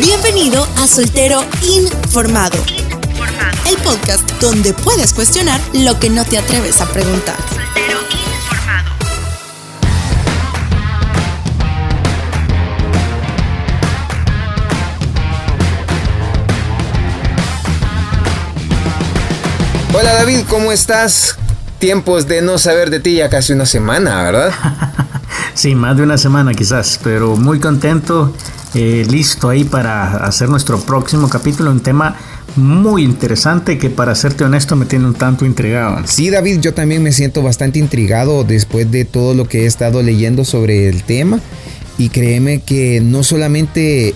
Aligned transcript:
Bienvenido 0.00 0.64
a 0.76 0.86
Soltero 0.86 1.44
Informado, 1.60 2.56
el 3.68 3.76
podcast 3.78 4.30
donde 4.40 4.72
puedes 4.72 5.12
cuestionar 5.12 5.60
lo 5.74 5.98
que 5.98 6.08
no 6.08 6.24
te 6.24 6.38
atreves 6.38 6.80
a 6.80 6.86
preguntar. 6.86 7.34
Soltero 7.48 7.98
Informado. 8.44 8.92
Hola 19.94 20.14
David, 20.14 20.42
¿cómo 20.48 20.70
estás? 20.70 21.36
Tiempos 21.80 22.28
de 22.28 22.40
no 22.40 22.58
saber 22.58 22.90
de 22.90 23.00
ti 23.00 23.16
ya 23.16 23.28
casi 23.28 23.52
una 23.52 23.66
semana, 23.66 24.22
¿verdad? 24.22 24.52
sí, 25.54 25.74
más 25.74 25.96
de 25.96 26.04
una 26.04 26.18
semana 26.18 26.54
quizás, 26.54 27.00
pero 27.02 27.34
muy 27.36 27.58
contento, 27.58 28.32
eh, 28.74 29.06
listo 29.08 29.48
ahí 29.48 29.64
para 29.64 30.18
hacer 30.18 30.48
nuestro 30.48 30.78
próximo 30.80 31.28
capítulo, 31.28 31.70
un 31.70 31.80
tema 31.80 32.16
muy 32.56 33.02
interesante 33.02 33.78
que 33.78 33.90
para 33.90 34.14
serte 34.14 34.44
honesto 34.44 34.76
me 34.76 34.86
tiene 34.86 35.06
un 35.06 35.14
tanto 35.14 35.46
intrigado. 35.46 36.02
Sí, 36.06 36.30
David, 36.30 36.60
yo 36.60 36.74
también 36.74 37.02
me 37.02 37.12
siento 37.12 37.42
bastante 37.42 37.78
intrigado 37.78 38.44
después 38.44 38.90
de 38.90 39.04
todo 39.04 39.34
lo 39.34 39.46
que 39.46 39.62
he 39.62 39.66
estado 39.66 40.02
leyendo 40.02 40.44
sobre 40.44 40.88
el 40.88 41.02
tema. 41.02 41.40
Y 41.98 42.10
créeme 42.10 42.60
que 42.60 43.00
no 43.00 43.24
solamente 43.24 44.14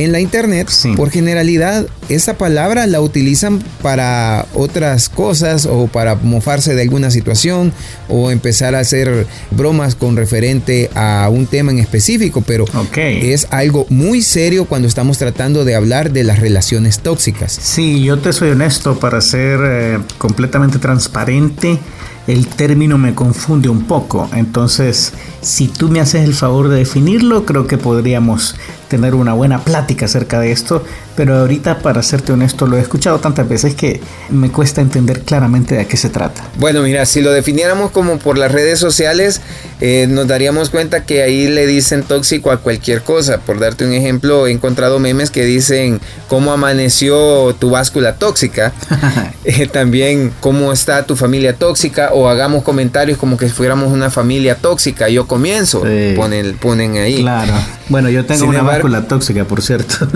en 0.00 0.12
la 0.12 0.20
internet, 0.20 0.68
por 0.96 1.10
generalidad, 1.10 1.86
esa 2.08 2.38
palabra 2.38 2.86
la 2.86 3.00
utilizan 3.00 3.62
para 3.82 4.46
otras 4.54 5.08
cosas 5.08 5.66
o 5.66 5.86
para 5.88 6.14
mofarse 6.14 6.74
de 6.74 6.82
alguna 6.82 7.10
situación 7.10 7.72
o 8.08 8.30
empezar 8.30 8.74
a 8.74 8.80
hacer 8.80 9.26
bromas 9.50 9.94
con 9.94 10.16
referente 10.16 10.90
a 10.94 11.28
un 11.30 11.46
tema 11.46 11.70
en 11.70 11.78
específico, 11.78 12.42
pero 12.46 12.64
es 12.96 13.46
algo 13.50 13.86
muy 13.90 14.22
serio 14.22 14.64
cuando 14.64 14.88
estamos 14.88 15.18
tratando 15.18 15.64
de 15.64 15.74
hablar 15.74 16.12
de 16.12 16.24
las 16.24 16.38
relaciones 16.38 17.00
tóxicas. 17.00 17.52
Sí, 17.60 18.02
yo 18.02 18.18
te 18.18 18.32
soy 18.32 18.50
honesto 18.50 18.98
para 18.98 19.20
ser 19.20 19.60
eh, 19.62 19.98
completamente 20.18 20.78
transparente 20.78 21.78
el 22.26 22.46
término 22.46 22.98
me 22.98 23.14
confunde 23.14 23.68
un 23.68 23.84
poco. 23.84 24.28
Entonces, 24.32 25.12
si 25.40 25.68
tú 25.68 25.88
me 25.88 26.00
haces 26.00 26.24
el 26.24 26.34
favor 26.34 26.68
de 26.68 26.76
definirlo, 26.78 27.44
creo 27.44 27.66
que 27.66 27.78
podríamos 27.78 28.54
tener 28.90 29.14
una 29.14 29.32
buena 29.32 29.64
plática 29.64 30.04
acerca 30.04 30.40
de 30.40 30.50
esto, 30.50 30.84
pero 31.16 31.38
ahorita 31.38 31.78
para 31.78 32.02
serte 32.02 32.32
honesto 32.32 32.66
lo 32.66 32.76
he 32.76 32.80
escuchado 32.80 33.20
tantas 33.20 33.48
veces 33.48 33.74
que 33.74 34.00
me 34.30 34.50
cuesta 34.50 34.80
entender 34.80 35.20
claramente 35.20 35.76
de 35.76 35.86
qué 35.86 35.96
se 35.96 36.10
trata. 36.10 36.42
Bueno, 36.58 36.82
mira, 36.82 37.06
si 37.06 37.22
lo 37.22 37.30
definiéramos 37.30 37.92
como 37.92 38.18
por 38.18 38.36
las 38.36 38.50
redes 38.50 38.80
sociales, 38.80 39.40
eh, 39.80 40.06
nos 40.10 40.26
daríamos 40.26 40.70
cuenta 40.70 41.04
que 41.04 41.22
ahí 41.22 41.46
le 41.46 41.66
dicen 41.66 42.02
tóxico 42.02 42.50
a 42.50 42.58
cualquier 42.58 43.02
cosa. 43.02 43.38
Por 43.38 43.60
darte 43.60 43.86
un 43.86 43.92
ejemplo, 43.92 44.48
he 44.48 44.50
encontrado 44.50 44.98
memes 44.98 45.30
que 45.30 45.44
dicen 45.44 46.00
cómo 46.28 46.52
amaneció 46.52 47.54
tu 47.58 47.70
báscula 47.70 48.16
tóxica, 48.16 48.72
eh, 49.44 49.68
también 49.68 50.32
cómo 50.40 50.72
está 50.72 51.06
tu 51.06 51.14
familia 51.14 51.54
tóxica, 51.54 52.10
o 52.12 52.28
hagamos 52.28 52.64
comentarios 52.64 53.18
como 53.18 53.36
que 53.36 53.48
fuéramos 53.48 53.92
una 53.92 54.10
familia 54.10 54.56
tóxica. 54.56 55.08
Yo 55.08 55.28
comienzo, 55.28 55.82
ponen, 56.16 56.58
ponen 56.58 56.96
ahí. 56.96 57.20
Claro. 57.20 57.54
Bueno, 57.90 58.08
yo 58.08 58.24
tengo 58.24 58.46
una 58.46 58.62
báscula 58.62 59.08
tóxica, 59.08 59.44
por 59.44 59.62
cierto. 59.62 60.08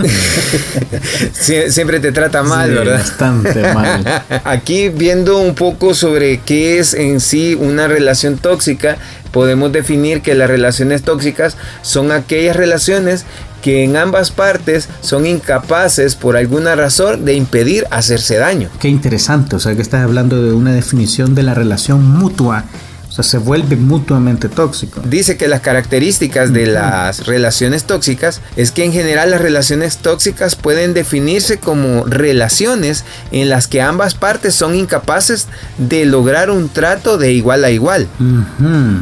siempre 1.32 1.98
te 1.98 2.12
trata 2.12 2.44
mal, 2.44 2.70
¿verdad? 2.70 2.98
Bastante 2.98 3.74
mal. 3.74 4.22
Aquí 4.44 4.90
viendo 4.90 5.38
un 5.38 5.56
poco 5.56 5.92
sobre 5.92 6.38
qué 6.38 6.78
es 6.78 6.94
en 6.94 7.18
sí 7.18 7.56
una 7.60 7.88
relación 7.88 8.38
tóxica, 8.38 8.96
podemos 9.32 9.72
definir 9.72 10.22
que 10.22 10.36
las 10.36 10.48
relaciones 10.48 11.02
tóxicas 11.02 11.56
son 11.82 12.12
aquellas 12.12 12.54
relaciones 12.54 13.26
que 13.60 13.82
en 13.82 13.96
ambas 13.96 14.30
partes 14.30 14.88
son 15.00 15.26
incapaces 15.26 16.14
por 16.14 16.36
alguna 16.36 16.76
razón 16.76 17.24
de 17.24 17.34
impedir 17.34 17.86
hacerse 17.90 18.36
daño. 18.36 18.68
Qué 18.78 18.88
interesante, 18.88 19.56
o 19.56 19.58
sea 19.58 19.74
que 19.74 19.82
estás 19.82 20.02
hablando 20.02 20.40
de 20.40 20.52
una 20.52 20.72
definición 20.72 21.34
de 21.34 21.42
la 21.42 21.54
relación 21.54 22.06
mutua 22.06 22.64
o 23.14 23.22
sea, 23.22 23.22
se 23.22 23.38
vuelve 23.38 23.76
mutuamente 23.76 24.48
tóxico. 24.48 25.00
Dice 25.04 25.36
que 25.36 25.46
las 25.46 25.60
características 25.60 26.52
de 26.52 26.66
las 26.66 27.26
relaciones 27.26 27.84
tóxicas 27.84 28.40
es 28.56 28.72
que 28.72 28.84
en 28.84 28.92
general 28.92 29.30
las 29.30 29.40
relaciones 29.40 29.98
tóxicas 29.98 30.56
pueden 30.56 30.94
definirse 30.94 31.58
como 31.58 32.04
relaciones 32.06 33.04
en 33.30 33.50
las 33.50 33.68
que 33.68 33.80
ambas 33.80 34.14
partes 34.14 34.56
son 34.56 34.74
incapaces 34.74 35.46
de 35.78 36.06
lograr 36.06 36.50
un 36.50 36.68
trato 36.68 37.16
de 37.16 37.32
igual 37.32 37.62
a 37.62 37.70
igual. 37.70 38.08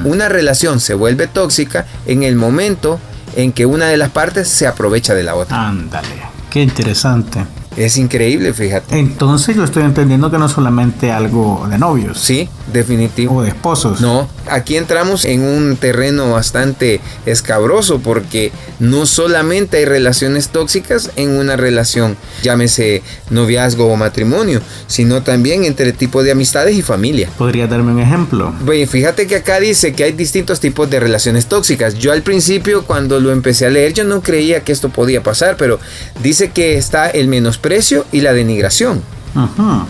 Una 0.04 0.28
relación 0.28 0.80
se 0.80 0.92
vuelve 0.92 1.26
tóxica 1.26 1.86
en 2.04 2.22
el 2.22 2.36
momento 2.36 3.00
en 3.34 3.52
que 3.52 3.64
una 3.64 3.86
de 3.86 3.96
las 3.96 4.10
partes 4.10 4.46
se 4.46 4.66
aprovecha 4.66 5.14
de 5.14 5.22
la 5.22 5.36
otra. 5.36 5.68
Ándale, 5.68 6.20
qué 6.50 6.60
interesante. 6.60 7.46
Es 7.76 7.96
increíble, 7.96 8.52
fíjate. 8.52 8.98
Entonces 8.98 9.56
yo 9.56 9.64
estoy 9.64 9.84
entendiendo 9.84 10.30
que 10.30 10.36
no 10.36 10.50
solamente 10.50 11.10
algo 11.10 11.66
de 11.70 11.78
novios. 11.78 12.20
Sí, 12.20 12.46
definitivo. 12.72 13.37
O 13.37 13.43
de 13.43 13.50
esposos. 13.50 14.00
No, 14.00 14.28
aquí 14.49 14.77
entramos 14.77 15.25
en 15.25 15.43
un 15.43 15.77
terreno 15.77 16.31
bastante 16.33 17.00
escabroso 17.27 18.00
porque 18.00 18.53
no 18.78 19.06
solamente 19.06 19.78
hay 19.78 19.84
relaciones 19.84 20.49
tóxicas 20.49 21.10
en 21.16 21.31
una 21.31 21.56
relación, 21.56 22.16
llámese 22.43 23.03
noviazgo 23.31 23.87
o 23.87 23.97
matrimonio, 23.97 24.60
sino 24.87 25.22
también 25.22 25.65
entre 25.65 25.93
tipo 25.93 26.22
de 26.22 26.33
amistades 26.33 26.77
y 26.77 26.83
familia. 26.83 27.28
¿Podría 27.38 27.66
darme 27.66 27.93
un 27.93 28.00
ejemplo? 28.00 28.53
Bueno, 28.60 28.87
fíjate 28.87 29.27
que 29.27 29.37
acá 29.37 29.60
dice 29.60 29.93
que 29.93 30.04
hay 30.04 30.12
distintos 30.12 30.60
tipos 30.60 30.89
de 30.91 31.00
relaciones 31.00 31.47
tóxicas. 31.47 31.94
Yo 31.94 32.12
al 32.12 32.22
principio 32.22 32.84
cuando 32.84 33.21
lo 33.21 33.33
empecé 33.33 33.66
a 33.66 33.71
leer 33.71 33.93
yo 33.93 34.04
no 34.04 34.22
creía 34.22 34.65
que 34.65 34.72
esto 34.72 34.89
podía 34.89 35.22
pasar, 35.22 35.56
pero 35.56 35.78
dice 36.22 36.50
que 36.50 36.77
está 36.77 37.09
el 37.09 37.28
menos 37.28 37.59
precio 37.59 38.04
y 38.12 38.21
la 38.21 38.33
denigración. 38.33 39.03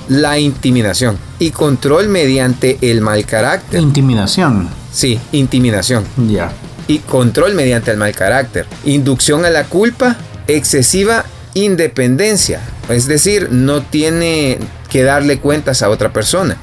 La 0.09 0.39
intimidación 0.39 1.19
y 1.39 1.51
control 1.51 2.09
mediante 2.09 2.79
el 2.81 3.01
mal 3.01 3.25
carácter. 3.27 3.81
Intimidación. 3.81 4.69
Sí, 4.93 5.19
intimidación. 5.33 6.05
Ya. 6.29 6.53
Y 6.87 6.99
control 6.99 7.55
mediante 7.55 7.91
el 7.91 7.97
mal 7.97 8.13
carácter. 8.15 8.67
Inducción 8.85 9.45
a 9.45 9.51
la 9.51 9.65
culpa, 9.65 10.17
excesiva 10.47 11.25
independencia. 11.55 12.61
Es 12.89 13.07
decir, 13.07 13.49
no 13.51 13.83
tiene 13.83 14.59
que 14.89 15.03
darle 15.03 15.39
cuentas 15.39 15.83
a 15.83 15.89
otra 15.89 16.13
persona. 16.13 16.57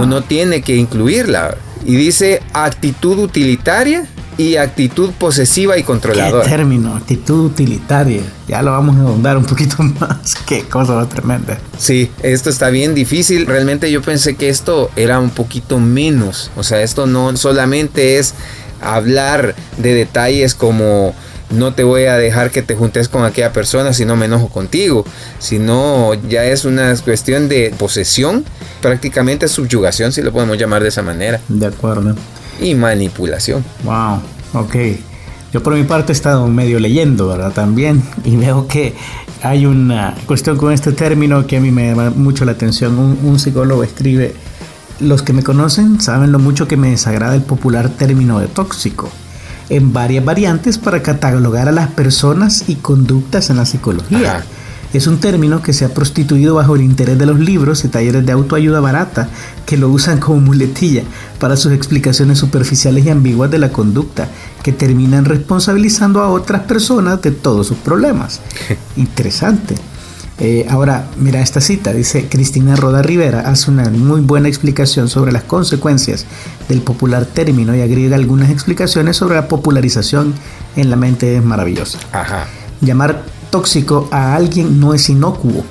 Uno 0.00 0.22
tiene 0.22 0.62
que 0.62 0.76
incluirla. 0.76 1.56
Y 1.84 1.96
dice 1.96 2.40
actitud 2.52 3.18
utilitaria 3.18 4.06
y 4.38 4.56
actitud 4.56 5.10
posesiva 5.12 5.76
y 5.76 5.82
controladora. 5.82 6.44
¿Qué 6.44 6.50
término? 6.50 6.96
Actitud 6.96 7.46
utilitaria. 7.46 8.22
Ya 8.48 8.62
lo 8.62 8.72
vamos 8.72 8.96
a 8.96 9.00
ahondar 9.00 9.36
un 9.36 9.44
poquito 9.44 9.82
más. 10.00 10.34
Qué 10.46 10.62
cosa 10.64 10.94
más 10.94 11.08
tremenda. 11.08 11.58
Sí, 11.78 12.10
esto 12.22 12.50
está 12.50 12.70
bien 12.70 12.94
difícil. 12.94 13.46
Realmente 13.46 13.90
yo 13.90 14.00
pensé 14.02 14.36
que 14.36 14.48
esto 14.48 14.90
era 14.96 15.18
un 15.18 15.30
poquito 15.30 15.78
menos. 15.78 16.50
O 16.56 16.62
sea, 16.62 16.82
esto 16.82 17.06
no 17.06 17.36
solamente 17.36 18.18
es 18.18 18.34
hablar 18.80 19.54
de 19.76 19.94
detalles 19.94 20.54
como 20.54 21.14
no 21.52 21.74
te 21.74 21.84
voy 21.84 22.04
a 22.04 22.16
dejar 22.16 22.50
que 22.50 22.62
te 22.62 22.74
juntes 22.74 23.08
con 23.08 23.24
aquella 23.24 23.52
persona 23.52 23.92
si 23.92 24.04
no 24.04 24.16
me 24.16 24.26
enojo 24.26 24.48
contigo, 24.48 25.04
sino 25.38 26.14
ya 26.28 26.44
es 26.44 26.64
una 26.64 26.94
cuestión 26.96 27.48
de 27.48 27.74
posesión, 27.78 28.44
prácticamente 28.80 29.48
subyugación, 29.48 30.12
si 30.12 30.22
lo 30.22 30.32
podemos 30.32 30.58
llamar 30.58 30.82
de 30.82 30.88
esa 30.88 31.02
manera. 31.02 31.40
De 31.48 31.66
acuerdo 31.66 32.14
y 32.60 32.74
manipulación. 32.74 33.64
Wow, 33.84 34.20
ok. 34.54 34.76
Yo 35.52 35.62
por 35.62 35.74
mi 35.74 35.84
parte 35.84 36.12
he 36.12 36.14
estado 36.14 36.46
medio 36.46 36.78
leyendo, 36.78 37.28
¿verdad? 37.28 37.52
También, 37.52 38.02
y 38.24 38.36
veo 38.36 38.66
que 38.66 38.94
hay 39.42 39.66
una 39.66 40.14
cuestión 40.26 40.56
con 40.56 40.72
este 40.72 40.92
término 40.92 41.46
que 41.46 41.56
a 41.56 41.60
mí 41.60 41.70
me 41.70 41.88
llama 41.88 42.10
mucho 42.10 42.44
la 42.44 42.52
atención. 42.52 42.98
Un, 42.98 43.18
un 43.22 43.38
psicólogo 43.38 43.82
escribe, 43.82 44.34
los 45.00 45.22
que 45.22 45.32
me 45.32 45.42
conocen 45.42 46.00
saben 46.00 46.32
lo 46.32 46.38
mucho 46.38 46.68
que 46.68 46.76
me 46.76 46.90
desagrada 46.90 47.34
el 47.34 47.42
popular 47.42 47.90
término 47.90 48.38
de 48.38 48.46
tóxico, 48.46 49.10
en 49.76 49.92
varias 49.92 50.24
variantes 50.24 50.76
para 50.76 51.02
catalogar 51.02 51.68
a 51.68 51.72
las 51.72 51.88
personas 51.88 52.64
y 52.68 52.76
conductas 52.76 53.48
en 53.48 53.56
la 53.56 53.64
psicología 53.64 54.44
es 54.92 55.06
un 55.06 55.18
término 55.18 55.62
que 55.62 55.72
se 55.72 55.86
ha 55.86 55.94
prostituido 55.94 56.56
bajo 56.56 56.76
el 56.76 56.82
interés 56.82 57.18
de 57.18 57.24
los 57.24 57.40
libros 57.40 57.82
y 57.84 57.88
talleres 57.88 58.26
de 58.26 58.32
autoayuda 58.32 58.80
barata 58.80 59.28
que 59.64 59.78
lo 59.78 59.88
usan 59.88 60.18
como 60.18 60.40
muletilla 60.40 61.02
para 61.38 61.56
sus 61.56 61.72
explicaciones 61.72 62.38
superficiales 62.38 63.06
y 63.06 63.10
ambiguas 63.10 63.50
de 63.50 63.58
la 63.58 63.70
conducta, 63.70 64.28
que 64.62 64.72
terminan 64.72 65.24
responsabilizando 65.24 66.20
a 66.20 66.28
otras 66.28 66.62
personas 66.64 67.22
de 67.22 67.30
todos 67.30 67.68
sus 67.68 67.78
problemas. 67.78 68.40
Interesante. 68.96 69.76
Eh, 70.38 70.66
ahora, 70.68 71.08
mira 71.18 71.40
esta 71.40 71.60
cita, 71.60 71.92
dice 71.92 72.26
Cristina 72.28 72.74
Roda 72.74 73.02
Rivera, 73.02 73.40
hace 73.40 73.70
una 73.70 73.88
muy 73.90 74.20
buena 74.22 74.48
explicación 74.48 75.08
sobre 75.08 75.30
las 75.30 75.44
consecuencias 75.44 76.26
del 76.68 76.80
popular 76.80 77.26
término 77.26 77.76
y 77.76 77.80
agrega 77.80 78.16
algunas 78.16 78.50
explicaciones 78.50 79.16
sobre 79.16 79.36
la 79.36 79.46
popularización 79.46 80.34
en 80.74 80.90
la 80.90 80.96
mente 80.96 81.36
es 81.36 81.44
maravillosa. 81.44 81.98
Ajá. 82.12 82.46
Llamar 82.80 83.22
tóxico 83.50 84.08
a 84.10 84.34
alguien 84.34 84.80
no 84.80 84.94
es 84.94 85.08
inocuo. 85.10 85.64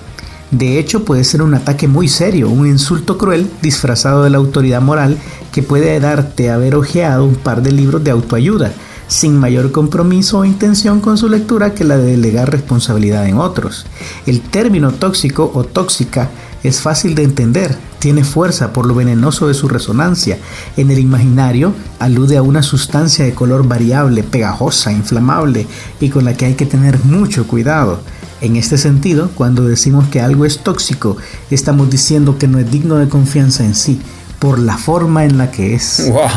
De 0.52 0.78
hecho, 0.78 1.06
puede 1.06 1.24
ser 1.24 1.42
un 1.42 1.54
ataque 1.54 1.88
muy 1.88 2.08
serio, 2.08 2.50
un 2.50 2.68
insulto 2.68 3.18
cruel 3.18 3.50
disfrazado 3.62 4.24
de 4.24 4.30
la 4.30 4.38
autoridad 4.38 4.82
moral 4.82 5.18
que 5.52 5.64
puede 5.64 6.00
darte 6.00 6.50
haber 6.50 6.76
ojeado 6.76 7.26
un 7.26 7.36
par 7.36 7.62
de 7.62 7.72
libros 7.72 8.04
de 8.04 8.12
autoayuda, 8.12 8.72
sin 9.12 9.38
mayor 9.38 9.74
compromiso 9.74 10.40
o 10.40 10.46
intención 10.46 11.02
con 11.02 11.18
su 11.18 11.28
lectura 11.28 11.74
que 11.74 11.84
la 11.84 11.98
de 11.98 12.12
delegar 12.12 12.50
responsabilidad 12.50 13.28
en 13.28 13.38
otros. 13.38 13.86
El 14.26 14.40
término 14.40 14.94
tóxico 14.94 15.52
o 15.54 15.66
tóxica 15.66 16.30
es 16.64 16.80
fácil 16.80 17.14
de 17.14 17.24
entender, 17.24 17.78
tiene 18.00 18.24
fuerza 18.24 18.72
por 18.72 18.86
lo 18.86 18.96
venenoso 18.96 19.50
de 19.50 19.54
su 19.54 19.68
resonancia. 19.68 20.38
En 20.78 20.92
el 20.92 21.00
imaginario 21.00 21.74
alude 22.00 22.38
a 22.38 22.42
una 22.42 22.64
sustancia 22.64 23.26
de 23.26 23.34
color 23.34 23.68
variable, 23.68 24.24
pegajosa, 24.24 24.94
inflamable 24.94 25.68
y 26.00 26.08
con 26.08 26.24
la 26.24 26.34
que 26.36 26.46
hay 26.46 26.54
que 26.54 26.66
tener 26.66 27.04
mucho 27.04 27.46
cuidado. 27.48 28.00
En 28.40 28.56
este 28.56 28.78
sentido, 28.78 29.30
cuando 29.36 29.68
decimos 29.68 30.08
que 30.08 30.22
algo 30.22 30.46
es 30.46 30.60
tóxico, 30.60 31.18
estamos 31.50 31.90
diciendo 31.90 32.38
que 32.38 32.48
no 32.48 32.60
es 32.60 32.72
digno 32.72 32.96
de 32.96 33.10
confianza 33.10 33.66
en 33.66 33.76
sí, 33.76 34.00
por 34.40 34.58
la 34.58 34.78
forma 34.78 35.26
en 35.26 35.38
la 35.38 35.52
que 35.52 35.76
es. 35.76 36.10
Wow. 36.10 36.30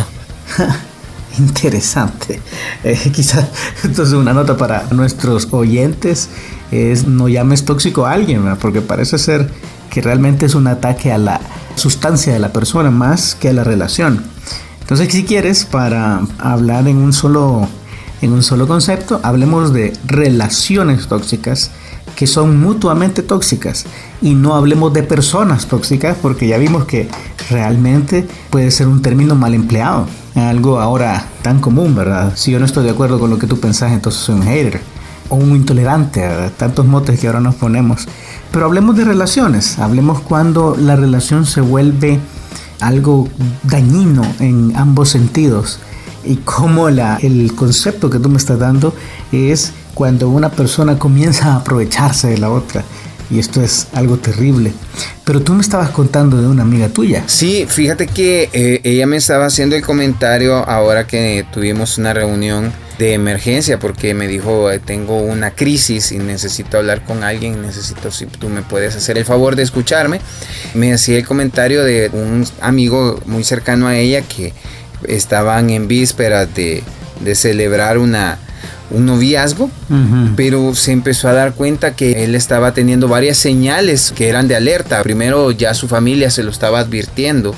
Interesante. 1.38 2.40
Eh, 2.82 3.10
quizás 3.14 3.46
entonces 3.82 4.14
una 4.14 4.32
nota 4.32 4.56
para 4.56 4.86
nuestros 4.90 5.48
oyentes 5.52 6.28
es 6.70 7.06
no 7.06 7.28
llames 7.28 7.64
tóxico 7.64 8.06
a 8.06 8.12
alguien, 8.12 8.42
porque 8.60 8.80
parece 8.80 9.18
ser 9.18 9.50
que 9.90 10.00
realmente 10.00 10.46
es 10.46 10.54
un 10.54 10.66
ataque 10.66 11.12
a 11.12 11.18
la 11.18 11.40
sustancia 11.76 12.32
de 12.32 12.38
la 12.38 12.52
persona 12.52 12.90
más 12.90 13.34
que 13.34 13.48
a 13.48 13.52
la 13.52 13.64
relación. 13.64 14.24
Entonces, 14.80 15.12
si 15.12 15.24
quieres, 15.24 15.64
para 15.64 16.20
hablar 16.38 16.88
en 16.88 16.98
un 16.98 17.12
solo, 17.12 17.68
en 18.20 18.32
un 18.32 18.42
solo 18.42 18.66
concepto, 18.66 19.20
hablemos 19.22 19.72
de 19.72 19.92
relaciones 20.04 21.06
tóxicas 21.06 21.70
que 22.16 22.26
son 22.26 22.60
mutuamente 22.60 23.22
tóxicas 23.22 23.86
y 24.22 24.34
no 24.34 24.54
hablemos 24.54 24.92
de 24.92 25.02
personas 25.02 25.66
tóxicas 25.66 26.16
porque 26.20 26.46
ya 26.46 26.58
vimos 26.58 26.84
que 26.84 27.08
realmente 27.50 28.26
puede 28.50 28.70
ser 28.70 28.88
un 28.88 29.02
término 29.02 29.34
mal 29.34 29.54
empleado 29.54 30.06
algo 30.34 30.80
ahora 30.80 31.26
tan 31.42 31.60
común, 31.60 31.94
¿verdad? 31.94 32.32
Si 32.36 32.50
yo 32.50 32.58
no 32.58 32.66
estoy 32.66 32.84
de 32.84 32.90
acuerdo 32.90 33.18
con 33.18 33.30
lo 33.30 33.38
que 33.38 33.46
tú 33.46 33.60
pensás, 33.60 33.92
entonces 33.92 34.22
soy 34.22 34.36
un 34.36 34.42
hater 34.42 34.80
o 35.28 35.36
un 35.36 35.56
intolerante, 35.56 36.28
tantos 36.56 36.86
motes 36.86 37.20
que 37.20 37.26
ahora 37.26 37.40
nos 37.40 37.54
ponemos. 37.54 38.06
Pero 38.50 38.66
hablemos 38.66 38.96
de 38.96 39.04
relaciones, 39.04 39.78
hablemos 39.78 40.20
cuando 40.20 40.76
la 40.78 40.96
relación 40.96 41.46
se 41.46 41.60
vuelve 41.60 42.18
algo 42.80 43.28
dañino 43.62 44.22
en 44.40 44.76
ambos 44.76 45.10
sentidos 45.10 45.78
y 46.24 46.36
cómo 46.36 46.90
la, 46.90 47.16
el 47.16 47.54
concepto 47.54 48.10
que 48.10 48.18
tú 48.18 48.28
me 48.28 48.38
estás 48.38 48.58
dando 48.58 48.94
es 49.30 49.72
cuando 49.94 50.28
una 50.28 50.50
persona 50.50 50.98
comienza 50.98 51.52
a 51.52 51.56
aprovecharse 51.56 52.28
de 52.28 52.38
la 52.38 52.50
otra 52.50 52.84
y 53.30 53.38
esto 53.38 53.62
es 53.62 53.88
algo 53.92 54.18
terrible. 54.18 54.72
Pero 55.24 55.40
tú 55.40 55.54
me 55.54 55.62
estabas 55.62 55.90
contando 55.90 56.40
de 56.40 56.46
una 56.46 56.62
amiga 56.62 56.88
tuya. 56.88 57.24
Sí, 57.26 57.66
fíjate 57.68 58.06
que 58.06 58.50
eh, 58.52 58.80
ella 58.84 59.06
me 59.06 59.16
estaba 59.16 59.46
haciendo 59.46 59.76
el 59.76 59.82
comentario 59.82 60.56
ahora 60.56 61.06
que 61.06 61.46
tuvimos 61.52 61.98
una 61.98 62.12
reunión 62.12 62.72
de 62.98 63.14
emergencia 63.14 63.80
porque 63.80 64.14
me 64.14 64.28
dijo 64.28 64.68
tengo 64.84 65.18
una 65.18 65.50
crisis 65.50 66.12
y 66.12 66.18
necesito 66.18 66.78
hablar 66.78 67.04
con 67.04 67.24
alguien, 67.24 67.60
necesito 67.60 68.12
si 68.12 68.26
tú 68.26 68.48
me 68.48 68.62
puedes 68.62 68.94
hacer 68.94 69.18
el 69.18 69.24
favor 69.24 69.56
de 69.56 69.62
escucharme. 69.62 70.20
Me 70.74 70.92
hacía 70.92 71.16
el 71.16 71.26
comentario 71.26 71.82
de 71.82 72.10
un 72.12 72.46
amigo 72.60 73.20
muy 73.26 73.42
cercano 73.42 73.88
a 73.88 73.96
ella 73.96 74.22
que 74.22 74.52
estaban 75.08 75.70
en 75.70 75.88
vísperas 75.88 76.54
de, 76.54 76.82
de 77.20 77.34
celebrar 77.34 77.98
una, 77.98 78.38
un 78.90 79.06
noviazgo, 79.06 79.70
pero 80.36 80.74
se 80.74 80.92
empezó 80.92 81.28
a 81.28 81.32
dar 81.32 81.54
cuenta 81.54 81.96
que 81.96 82.24
él 82.24 82.34
estaba 82.34 82.74
teniendo 82.74 83.08
varias 83.08 83.38
señales 83.38 84.12
que 84.14 84.28
eran 84.28 84.48
de 84.48 84.56
alerta. 84.56 85.02
Primero 85.02 85.50
ya 85.50 85.74
su 85.74 85.88
familia 85.88 86.30
se 86.30 86.42
lo 86.42 86.50
estaba 86.50 86.80
advirtiendo, 86.80 87.54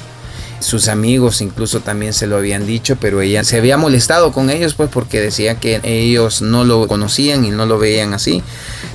sus 0.60 0.88
amigos 0.88 1.40
incluso 1.40 1.80
también 1.80 2.12
se 2.12 2.26
lo 2.26 2.36
habían 2.36 2.66
dicho, 2.66 2.96
pero 3.00 3.20
ella 3.20 3.44
se 3.44 3.58
había 3.58 3.76
molestado 3.76 4.32
con 4.32 4.50
ellos 4.50 4.74
pues 4.74 4.88
porque 4.90 5.20
decía 5.20 5.56
que 5.56 5.80
ellos 5.82 6.42
no 6.42 6.64
lo 6.64 6.88
conocían 6.88 7.44
y 7.44 7.50
no 7.50 7.66
lo 7.66 7.78
veían 7.78 8.14
así. 8.14 8.42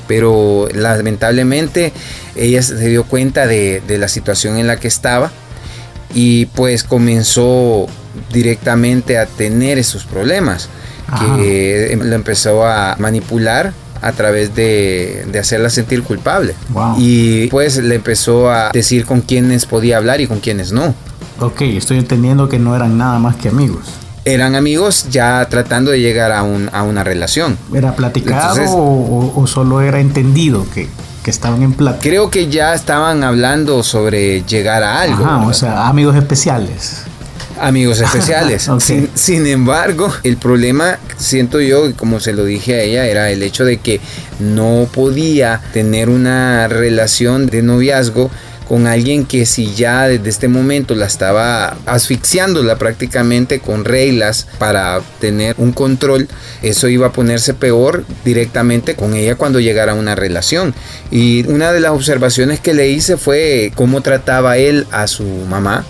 Pero 0.08 0.68
lamentablemente 0.74 1.94
ella 2.36 2.62
se 2.64 2.88
dio 2.88 3.04
cuenta 3.04 3.48
de, 3.48 3.82
de 3.88 3.98
la 3.98 4.08
situación 4.08 4.58
en 4.58 4.68
la 4.68 4.78
que 4.78 4.88
estaba 4.88 5.32
y 6.14 6.48
pues 6.48 6.84
comenzó 6.84 7.88
directamente 8.34 9.18
a 9.18 9.26
tener 9.26 9.78
esos 9.78 10.04
problemas 10.04 10.70
que 11.20 12.00
lo 12.02 12.16
empezó 12.16 12.66
a 12.66 12.96
manipular 13.00 13.74
a 14.02 14.12
través 14.14 14.56
de, 14.56 15.28
hacerla 15.40 15.70
sentir 15.70 16.04
culpable. 16.04 16.56
Y 16.98 17.48
pues 17.48 17.78
le 17.78 17.96
empezó 17.96 18.50
a 18.52 18.72
decir 18.72 19.06
con 19.06 19.22
quiénes 19.22 19.66
podía 19.66 19.98
hablar 19.98 20.22
y 20.22 20.28
con 20.28 20.40
quiénes 20.40 20.72
no. 20.72 20.96
Ok, 21.40 21.62
estoy 21.62 21.98
entendiendo 21.98 22.50
que 22.50 22.60
no 22.60 22.76
eran 22.76 22.98
nada 22.98 23.20
más 23.20 23.36
que 23.36 23.50
amigos. 23.50 23.86
Eran 24.24 24.54
amigos 24.56 25.08
ya 25.10 25.48
tratando 25.50 25.90
de 25.90 26.00
llegar 26.00 26.32
a, 26.32 26.44
un, 26.44 26.70
a 26.74 26.84
una 26.84 27.04
relación. 27.04 27.58
¿Era 27.74 27.96
platicado 27.96 28.62
o, 28.68 29.48
solo 29.48 29.82
era 29.82 30.00
entendido 30.00 30.68
que, 30.72 30.88
que 31.24 31.32
estaban 31.32 31.64
en 31.64 31.74
plata? 31.74 31.98
Creo 32.02 32.30
que 32.30 32.48
ya 32.48 32.76
estaban 32.76 33.24
hablando 33.24 33.82
sobre 33.82 34.44
llegar 34.44 34.84
a 34.84 35.02
algo. 35.02 35.48
o 35.48 35.54
sea, 35.54 35.88
amigos 35.88 36.16
especiales 36.16 37.06
amigos 37.62 38.00
especiales. 38.02 38.70
sin, 39.14 39.48
embargo, 39.48 40.14
el 40.24 40.38
problema, 40.38 41.00
siento 41.18 41.62
yo, 41.62 41.96
como 41.96 42.20
se 42.20 42.34
lo 42.34 42.46
dije 42.46 42.76
a 42.76 42.82
ella, 42.82 43.08
era 43.08 43.32
el 43.32 43.44
hecho 43.44 43.66
de 43.66 43.78
que 43.78 44.02
no 44.40 44.88
podía 44.92 45.62
tener 45.74 46.10
una 46.10 46.68
relación 46.68 47.48
de 47.48 47.62
noviazgo 47.62 48.32
con 48.72 48.88
alguien 48.88 49.26
que 49.26 49.46
si 49.46 49.74
ya 49.76 50.08
desde 50.08 50.30
este 50.30 50.48
momento 50.48 50.96
la 50.96 51.06
estaba 51.06 51.76
asfixiándola 51.86 52.78
prácticamente 52.78 53.60
con 53.60 53.84
reglas 53.84 54.48
para 54.60 55.02
tener 55.20 55.56
un 55.58 55.74
control, 55.74 56.30
eso 56.62 56.88
iba 56.88 57.08
a 57.08 57.12
ponerse 57.12 57.54
peor 57.54 58.06
directamente 58.24 58.96
con 58.96 59.14
ella 59.14 59.36
cuando 59.36 59.60
llegara 59.60 59.92
a 59.92 59.96
una 59.96 60.16
relación. 60.16 60.74
Y 61.12 61.46
una 61.50 61.74
de 61.74 61.82
las 61.82 61.92
observaciones 61.92 62.62
que 62.62 62.74
le 62.74 62.88
hice 62.88 63.18
fue 63.18 63.74
cómo 63.76 64.00
trataba 64.00 64.56
él 64.56 64.88
a 64.92 65.08
su 65.08 65.26
mamá, 65.26 65.86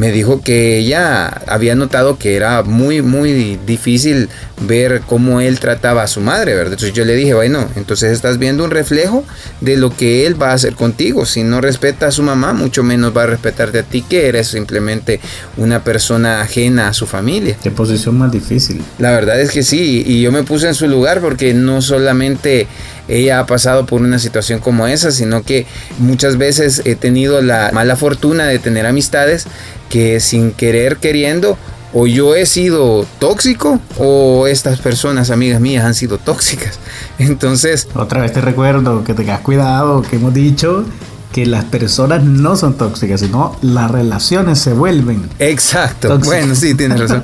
me 0.00 0.12
dijo 0.12 0.40
que 0.40 0.78
ella 0.78 1.26
había 1.46 1.74
notado 1.74 2.16
que 2.16 2.34
era 2.34 2.62
muy, 2.62 3.02
muy 3.02 3.58
difícil 3.66 4.30
ver 4.60 5.02
cómo 5.06 5.40
él 5.40 5.58
trataba 5.58 6.02
a 6.02 6.06
su 6.06 6.20
madre, 6.20 6.54
¿verdad? 6.54 6.74
Entonces 6.74 6.94
yo 6.94 7.04
le 7.04 7.14
dije, 7.14 7.34
bueno, 7.34 7.68
entonces 7.76 8.12
estás 8.12 8.38
viendo 8.38 8.64
un 8.64 8.70
reflejo 8.70 9.24
de 9.60 9.76
lo 9.76 9.90
que 9.90 10.26
él 10.26 10.40
va 10.40 10.50
a 10.50 10.54
hacer 10.54 10.74
contigo. 10.74 11.26
Si 11.26 11.42
no 11.42 11.60
respeta 11.60 12.08
a 12.08 12.10
su 12.12 12.22
mamá, 12.22 12.52
mucho 12.52 12.82
menos 12.82 13.16
va 13.16 13.24
a 13.24 13.26
respetarte 13.26 13.78
a 13.78 13.82
ti, 13.82 14.02
que 14.02 14.28
eres 14.28 14.48
simplemente 14.48 15.20
una 15.56 15.82
persona 15.82 16.40
ajena 16.40 16.88
a 16.88 16.92
su 16.92 17.06
familia. 17.06 17.56
Qué 17.62 17.70
posición 17.70 18.18
más 18.18 18.32
difícil. 18.32 18.82
La 18.98 19.12
verdad 19.12 19.40
es 19.40 19.50
que 19.50 19.62
sí, 19.62 20.04
y 20.06 20.20
yo 20.22 20.32
me 20.32 20.42
puse 20.42 20.68
en 20.68 20.74
su 20.74 20.88
lugar 20.88 21.20
porque 21.20 21.54
no 21.54 21.82
solamente 21.82 22.66
ella 23.08 23.40
ha 23.40 23.46
pasado 23.46 23.86
por 23.86 24.02
una 24.02 24.18
situación 24.18 24.60
como 24.60 24.86
esa, 24.86 25.10
sino 25.10 25.42
que 25.42 25.66
muchas 25.98 26.36
veces 26.36 26.82
he 26.84 26.94
tenido 26.94 27.42
la 27.42 27.70
mala 27.72 27.96
fortuna 27.96 28.46
de 28.46 28.58
tener 28.58 28.86
amistades 28.86 29.46
que 29.88 30.20
sin 30.20 30.52
querer 30.52 30.98
queriendo 30.98 31.58
o 31.92 32.06
yo 32.06 32.34
he 32.34 32.46
sido 32.46 33.06
tóxico 33.18 33.80
o 33.98 34.46
estas 34.46 34.80
personas, 34.80 35.30
amigas 35.30 35.60
mías, 35.60 35.84
han 35.84 35.94
sido 35.94 36.18
tóxicas. 36.18 36.78
Entonces... 37.18 37.88
Otra 37.94 38.22
vez 38.22 38.32
te 38.32 38.40
recuerdo 38.40 39.04
que 39.04 39.14
tengas 39.14 39.40
cuidado, 39.40 40.02
que 40.02 40.16
hemos 40.16 40.34
dicho 40.34 40.84
que 41.32 41.46
las 41.46 41.64
personas 41.64 42.24
no 42.24 42.56
son 42.56 42.74
tóxicas, 42.74 43.20
sino 43.20 43.56
las 43.62 43.90
relaciones 43.90 44.58
se 44.58 44.72
vuelven. 44.72 45.28
Exacto. 45.38 46.18
Bueno, 46.18 46.54
sí, 46.54 46.74
tienes 46.74 46.98
razón. 47.00 47.22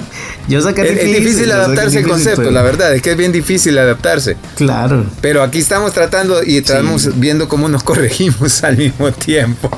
Yo 0.49 0.61
sé 0.61 0.75
que 0.75 0.83
es, 0.83 0.91
difícil, 0.91 1.25
difícil 1.25 1.53
adaptarse 1.53 1.99
al 1.99 2.07
concepto, 2.07 2.51
la 2.51 2.63
verdad, 2.63 2.95
es 2.95 3.03
que 3.03 3.13
es 3.13 3.17
bien 3.17 3.33
difícil 3.33 3.77
adaptarse. 3.79 4.37
Claro. 4.55 5.05
Pero 5.21 5.43
aquí 5.43 5.59
estamos 5.59 5.93
tratando 5.93 6.43
y 6.45 6.57
estamos 6.59 7.19
viendo 7.19 7.49
cómo 7.49 7.69
nos 7.69 7.83
corregimos 7.85 8.63
al 8.63 8.77
mismo 8.77 9.11
tiempo. 9.11 9.71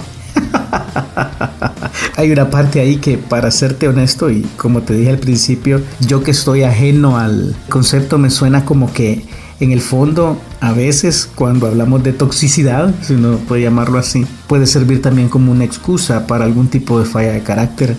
Hay 2.16 2.30
una 2.30 2.50
parte 2.50 2.80
ahí 2.80 2.96
que, 2.96 3.18
para 3.18 3.50
serte 3.50 3.88
honesto, 3.88 4.30
y 4.30 4.42
como 4.56 4.82
te 4.82 4.94
dije 4.94 5.10
al 5.10 5.18
principio, 5.18 5.80
yo 6.00 6.22
que 6.22 6.30
estoy 6.30 6.62
ajeno 6.62 7.18
al 7.18 7.54
concepto, 7.68 8.18
me 8.18 8.30
suena 8.30 8.64
como 8.64 8.92
que 8.92 9.24
en 9.60 9.72
el 9.72 9.80
fondo, 9.80 10.40
a 10.60 10.72
veces 10.72 11.28
cuando 11.34 11.66
hablamos 11.66 12.04
de 12.04 12.12
toxicidad, 12.12 12.94
si 13.02 13.14
uno 13.14 13.38
puede 13.48 13.62
llamarlo 13.62 13.98
así, 13.98 14.24
puede 14.46 14.66
servir 14.66 15.02
también 15.02 15.28
como 15.28 15.50
una 15.50 15.64
excusa 15.64 16.26
para 16.26 16.44
algún 16.44 16.68
tipo 16.68 16.98
de 17.00 17.04
falla 17.04 17.32
de 17.32 17.42
carácter 17.42 17.96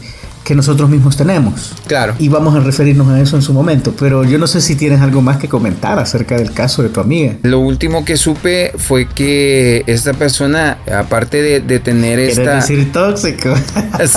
que 0.49 0.55
nosotros 0.55 0.89
mismos 0.89 1.15
tenemos. 1.15 1.73
Claro. 1.85 2.15
Y 2.17 2.27
vamos 2.27 2.55
a 2.55 2.59
referirnos 2.59 3.07
a 3.09 3.21
eso 3.21 3.35
en 3.35 3.43
su 3.43 3.53
momento. 3.53 3.93
Pero 3.99 4.23
yo 4.23 4.39
no 4.39 4.47
sé 4.47 4.61
si 4.61 4.75
tienes 4.75 4.99
algo 4.99 5.21
más 5.21 5.37
que 5.37 5.47
comentar 5.47 5.99
acerca 5.99 6.35
del 6.37 6.53
caso 6.53 6.81
de 6.81 6.89
tu 6.89 6.99
amiga. 6.99 7.35
Lo 7.43 7.59
último 7.59 8.03
que 8.03 8.17
supe 8.17 8.71
fue 8.75 9.07
que 9.07 9.83
esta 9.85 10.15
persona, 10.15 10.79
aparte 10.91 11.43
de, 11.43 11.59
de 11.59 11.79
tener 11.79 12.17
esta. 12.17 12.55
decir 12.55 12.91
tóxico. 12.91 13.53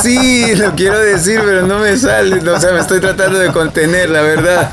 Sí, 0.03 0.55
lo 0.57 0.75
quiero 0.75 0.99
decir, 0.99 1.41
pero 1.45 1.67
no 1.67 1.81
me 1.81 1.97
sale. 1.99 2.37
O 2.49 2.61
sea, 2.61 2.73
me 2.73 2.81
estoy 2.81 3.01
tratando 3.01 3.39
de 3.39 3.51
contener, 3.53 4.09
la 4.09 4.23
verdad. 4.23 4.73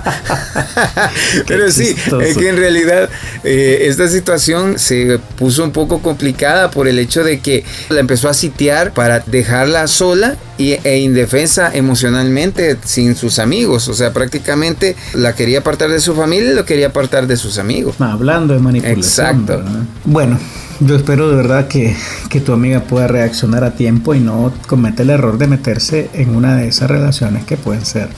pero 1.47 1.69
sí, 1.71 1.95
es 2.21 2.37
que 2.37 2.47
en 2.47 2.57
realidad 2.57 3.09
eh, 3.43 3.87
esta 3.87 4.07
situación 4.07 4.77
se 4.77 5.19
puso 5.37 5.63
un 5.63 5.71
poco 5.71 5.99
complicada 5.99 6.71
por 6.71 6.87
el 6.87 6.99
hecho 6.99 7.23
de 7.23 7.39
que 7.39 7.65
la 7.89 7.99
empezó 7.99 8.29
a 8.29 8.33
sitiar 8.33 8.93
para 8.93 9.19
dejarla 9.19 9.87
sola 9.87 10.37
e 10.59 10.99
indefensa 10.99 11.73
emocionalmente 11.73 12.77
sin 12.83 13.15
sus 13.15 13.39
amigos. 13.39 13.87
O 13.87 13.93
sea, 13.93 14.11
prácticamente 14.11 14.95
la 15.13 15.33
quería 15.33 15.59
apartar 15.59 15.89
de 15.89 16.01
su 16.01 16.13
familia 16.13 16.51
y 16.51 16.55
lo 16.55 16.65
quería 16.65 16.87
apartar 16.87 17.27
de 17.27 17.37
sus 17.37 17.57
amigos. 17.57 17.95
Hablando 17.99 18.53
de 18.53 18.59
manipulación. 18.59 18.99
Exacto. 19.39 19.63
Bueno, 20.03 20.37
yo 20.81 20.95
espero 20.95 21.29
de 21.29 21.35
verdad 21.37 21.67
que, 21.67 21.95
que, 22.29 22.41
tu 22.41 22.51
amiga 22.51 22.81
pueda 22.81 23.07
reaccionar 23.07 23.63
a 23.63 23.71
tiempo 23.71 24.13
y 24.15 24.19
no 24.19 24.51
cometa 24.67 25.03
el 25.03 25.09
error 25.11 25.37
de 25.37 25.47
meterse 25.47 26.09
en 26.13 26.35
una 26.35 26.57
de 26.57 26.67
esas 26.67 26.89
relaciones 26.89 27.45
que 27.45 27.55
pueden 27.55 27.85
ser 27.85 28.09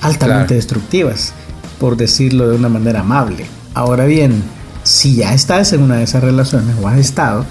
altamente 0.00 0.54
destructivas, 0.54 1.32
por 1.80 1.96
decirlo 1.96 2.48
de 2.48 2.56
una 2.56 2.68
manera 2.68 3.00
amable. 3.00 3.46
Ahora 3.74 4.06
bien, 4.06 4.42
si 4.84 5.16
ya 5.16 5.34
estás 5.34 5.72
en 5.72 5.82
una 5.82 5.96
de 5.96 6.04
esas 6.04 6.22
relaciones 6.22 6.76
o 6.80 6.88
has 6.88 6.98
estado, 6.98 7.44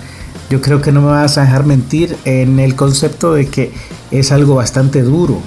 yo 0.49 0.61
creo 0.61 0.81
que 0.81 0.91
no 0.91 1.01
me 1.01 1.07
vas 1.07 1.37
a 1.37 1.41
dejar 1.41 1.65
mentir 1.65 2.17
en 2.25 2.59
el 2.59 2.75
concepto 2.75 3.33
de 3.33 3.47
que 3.47 3.71
es 4.11 4.31
algo 4.31 4.55
bastante 4.55 5.03
duro. 5.03 5.39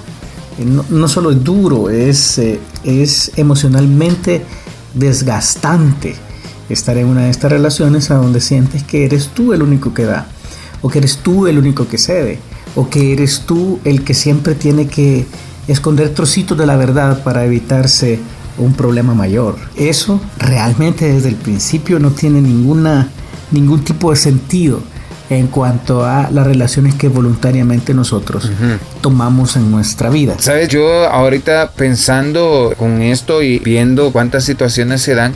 No, 0.89 1.07
solo 1.07 1.31
es 1.31 1.43
duro, 1.43 1.89
es, 1.89 2.37
eh, 2.37 2.59
es 2.83 3.31
emocionalmente 3.35 4.45
desgastante 4.93 6.15
estar 6.69 6.97
en 6.97 7.07
una 7.07 7.23
de 7.23 7.31
estas 7.31 7.51
relaciones 7.51 8.11
a 8.11 8.15
donde 8.15 8.39
sientes 8.39 8.83
que 8.83 9.03
eres 9.05 9.29
tú 9.29 9.53
el 9.53 9.63
único 9.63 9.93
que 9.93 10.05
da, 10.05 10.27
o 10.81 10.89
que 10.89 10.99
eres 10.99 11.17
tú 11.17 11.47
el 11.47 11.57
único 11.57 11.87
que 11.87 11.97
cede, 11.97 12.39
o 12.75 12.89
que 12.89 13.13
eres 13.13 13.41
tú 13.41 13.79
el 13.83 14.03
que 14.03 14.13
siempre 14.13 14.55
tiene 14.55 14.87
que 14.87 15.25
esconder 15.67 16.09
trocitos 16.13 16.57
de 16.57 16.67
la 16.67 16.77
verdad 16.77 17.23
para 17.23 17.43
evitarse 17.43 18.19
un 18.59 18.73
problema 18.73 19.15
mayor. 19.15 19.57
Eso 19.75 20.21
realmente 20.37 21.11
desde 21.11 21.29
el 21.29 21.35
principio 21.35 21.99
no 21.99 22.11
tiene 22.11 22.41
ninguna, 22.41 23.09
ningún 23.51 23.83
tipo 23.83 24.11
de 24.11 24.17
sentido 24.17 24.92
en 25.35 25.47
cuanto 25.47 26.05
a 26.05 26.29
las 26.31 26.45
relaciones 26.45 26.95
que 26.95 27.07
voluntariamente 27.07 27.93
nosotros 27.93 28.51
tomamos 29.01 29.55
en 29.55 29.71
nuestra 29.71 30.09
vida. 30.09 30.35
Sabes, 30.39 30.69
yo 30.69 31.07
ahorita 31.09 31.71
pensando 31.75 32.73
con 32.77 33.01
esto 33.01 33.41
y 33.41 33.59
viendo 33.59 34.11
cuántas 34.11 34.43
situaciones 34.45 35.01
se 35.01 35.15
dan, 35.15 35.33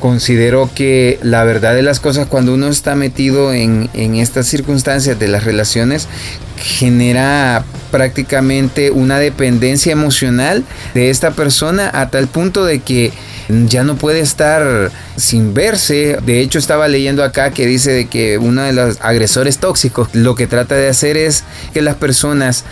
considero 0.00 0.70
que 0.74 1.18
la 1.22 1.44
verdad 1.44 1.74
de 1.74 1.82
las 1.82 2.00
cosas 2.00 2.26
cuando 2.26 2.54
uno 2.54 2.68
está 2.68 2.94
metido 2.94 3.52
en, 3.52 3.90
en 3.92 4.16
estas 4.16 4.46
circunstancias 4.46 5.18
de 5.18 5.28
las 5.28 5.44
relaciones 5.44 6.08
genera 6.56 7.64
prácticamente 7.90 8.90
una 8.90 9.18
dependencia 9.18 9.92
emocional 9.92 10.64
de 10.94 11.10
esta 11.10 11.32
persona 11.32 11.90
a 11.92 12.10
tal 12.10 12.28
punto 12.28 12.64
de 12.64 12.80
que 12.80 13.12
ya 13.66 13.82
no 13.84 13.96
puede 13.96 14.20
estar 14.20 14.90
sin 15.16 15.54
verse. 15.54 16.18
De 16.24 16.40
hecho, 16.40 16.58
estaba 16.58 16.88
leyendo 16.88 17.24
acá 17.24 17.50
que 17.50 17.66
dice 17.66 17.92
de 17.92 18.06
que 18.06 18.38
uno 18.38 18.62
de 18.62 18.72
los 18.72 18.98
agresores 19.00 19.58
tóxicos 19.58 20.08
lo 20.12 20.34
que 20.34 20.46
trata 20.46 20.74
de 20.74 20.88
hacer 20.88 21.16
es 21.16 21.44
que 21.72 21.82
las 21.82 21.96
personas 21.96 22.64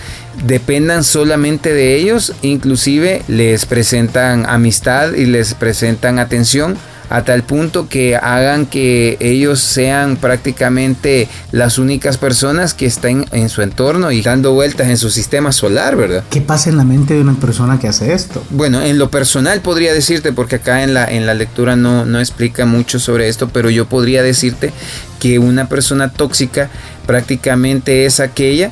dependan 0.44 1.04
solamente 1.04 1.72
de 1.72 1.96
ellos, 1.96 2.32
inclusive 2.42 3.22
les 3.28 3.66
presentan 3.66 4.46
amistad 4.46 5.12
y 5.14 5.26
les 5.26 5.54
presentan 5.54 6.18
atención 6.18 6.76
a 7.10 7.24
tal 7.24 7.42
punto 7.42 7.88
que 7.88 8.16
hagan 8.16 8.66
que 8.66 9.16
ellos 9.20 9.60
sean 9.60 10.16
prácticamente 10.16 11.28
las 11.52 11.78
únicas 11.78 12.18
personas 12.18 12.74
que 12.74 12.86
estén 12.86 13.26
en 13.32 13.48
su 13.48 13.62
entorno 13.62 14.12
y 14.12 14.22
dando 14.22 14.52
vueltas 14.52 14.88
en 14.88 14.96
su 14.96 15.10
sistema 15.10 15.52
solar, 15.52 15.96
¿verdad? 15.96 16.24
¿Qué 16.30 16.40
pasa 16.40 16.70
en 16.70 16.76
la 16.76 16.84
mente 16.84 17.14
de 17.14 17.20
una 17.20 17.34
persona 17.34 17.78
que 17.78 17.88
hace 17.88 18.12
esto? 18.12 18.42
Bueno, 18.50 18.82
en 18.82 18.98
lo 18.98 19.10
personal 19.10 19.60
podría 19.60 19.92
decirte, 19.92 20.32
porque 20.32 20.56
acá 20.56 20.82
en 20.82 20.94
la, 20.94 21.04
en 21.04 21.26
la 21.26 21.34
lectura 21.34 21.76
no, 21.76 22.04
no 22.04 22.18
explica 22.20 22.66
mucho 22.66 22.98
sobre 22.98 23.28
esto, 23.28 23.48
pero 23.48 23.70
yo 23.70 23.86
podría 23.88 24.22
decirte 24.22 24.72
que 25.18 25.38
una 25.38 25.68
persona 25.68 26.12
tóxica 26.12 26.70
prácticamente 27.06 28.04
es 28.06 28.20
aquella 28.20 28.70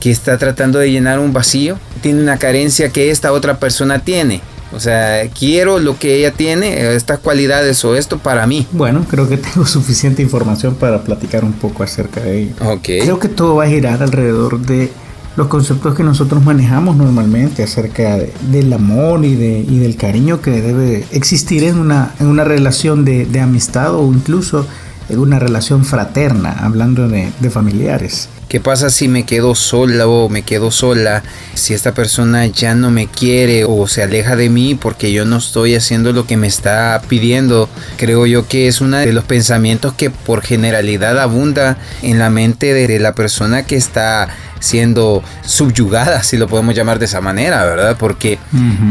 que 0.00 0.10
está 0.10 0.38
tratando 0.38 0.78
de 0.78 0.90
llenar 0.90 1.18
un 1.18 1.32
vacío, 1.32 1.78
tiene 2.00 2.22
una 2.22 2.38
carencia 2.38 2.88
que 2.90 3.10
esta 3.10 3.32
otra 3.32 3.58
persona 3.58 3.98
tiene 3.98 4.40
o 4.72 4.78
sea, 4.78 5.28
quiero 5.28 5.78
lo 5.78 5.98
que 5.98 6.16
ella 6.16 6.32
tiene, 6.32 6.94
estas 6.94 7.18
cualidades 7.18 7.84
o 7.84 7.96
esto 7.96 8.18
para 8.18 8.46
mí. 8.46 8.66
Bueno, 8.72 9.04
creo 9.08 9.28
que 9.28 9.36
tengo 9.38 9.66
suficiente 9.66 10.22
información 10.22 10.74
para 10.74 11.02
platicar 11.02 11.44
un 11.44 11.52
poco 11.52 11.82
acerca 11.82 12.20
de 12.20 12.42
ello. 12.42 12.54
Creo 12.82 13.18
que 13.18 13.28
todo 13.28 13.56
va 13.56 13.64
a 13.64 13.68
girar 13.68 14.02
alrededor 14.02 14.60
de 14.60 14.90
los 15.36 15.48
conceptos 15.48 15.94
que 15.94 16.02
nosotros 16.02 16.44
manejamos 16.44 16.96
normalmente 16.96 17.62
acerca 17.62 18.18
del 18.50 18.72
amor 18.72 19.24
y, 19.24 19.36
de, 19.36 19.60
y 19.60 19.78
del 19.78 19.96
cariño 19.96 20.40
que 20.40 20.50
debe 20.50 21.04
existir 21.12 21.64
en 21.64 21.78
una, 21.78 22.14
en 22.20 22.26
una 22.26 22.44
relación 22.44 23.04
de, 23.04 23.26
de 23.26 23.40
amistad 23.40 23.94
o 23.94 24.06
incluso 24.12 24.66
en 25.08 25.18
una 25.18 25.38
relación 25.38 25.84
fraterna, 25.84 26.52
hablando 26.52 27.08
de, 27.08 27.32
de 27.40 27.50
familiares. 27.50 28.28
¿Qué 28.50 28.58
pasa 28.58 28.90
si 28.90 29.06
me 29.06 29.22
quedo 29.22 29.54
sola 29.54 30.08
o 30.08 30.28
me 30.28 30.42
quedo 30.42 30.72
sola? 30.72 31.22
Si 31.54 31.72
esta 31.72 31.94
persona 31.94 32.46
ya 32.46 32.74
no 32.74 32.90
me 32.90 33.06
quiere 33.06 33.64
o 33.64 33.86
se 33.86 34.02
aleja 34.02 34.34
de 34.34 34.48
mí 34.48 34.74
porque 34.74 35.12
yo 35.12 35.24
no 35.24 35.36
estoy 35.36 35.76
haciendo 35.76 36.12
lo 36.12 36.26
que 36.26 36.36
me 36.36 36.48
está 36.48 37.00
pidiendo. 37.06 37.68
Creo 37.96 38.26
yo 38.26 38.48
que 38.48 38.66
es 38.66 38.80
uno 38.80 38.96
de 38.96 39.12
los 39.12 39.22
pensamientos 39.22 39.94
que 39.94 40.10
por 40.10 40.42
generalidad 40.42 41.20
abunda 41.20 41.78
en 42.02 42.18
la 42.18 42.28
mente 42.28 42.74
de 42.74 42.98
la 42.98 43.14
persona 43.14 43.62
que 43.66 43.76
está 43.76 44.30
siendo 44.58 45.22
subyugada, 45.42 46.22
si 46.22 46.36
lo 46.36 46.46
podemos 46.46 46.74
llamar 46.74 46.98
de 46.98 47.06
esa 47.06 47.20
manera, 47.20 47.64
¿verdad? 47.64 47.96
Porque 47.98 48.38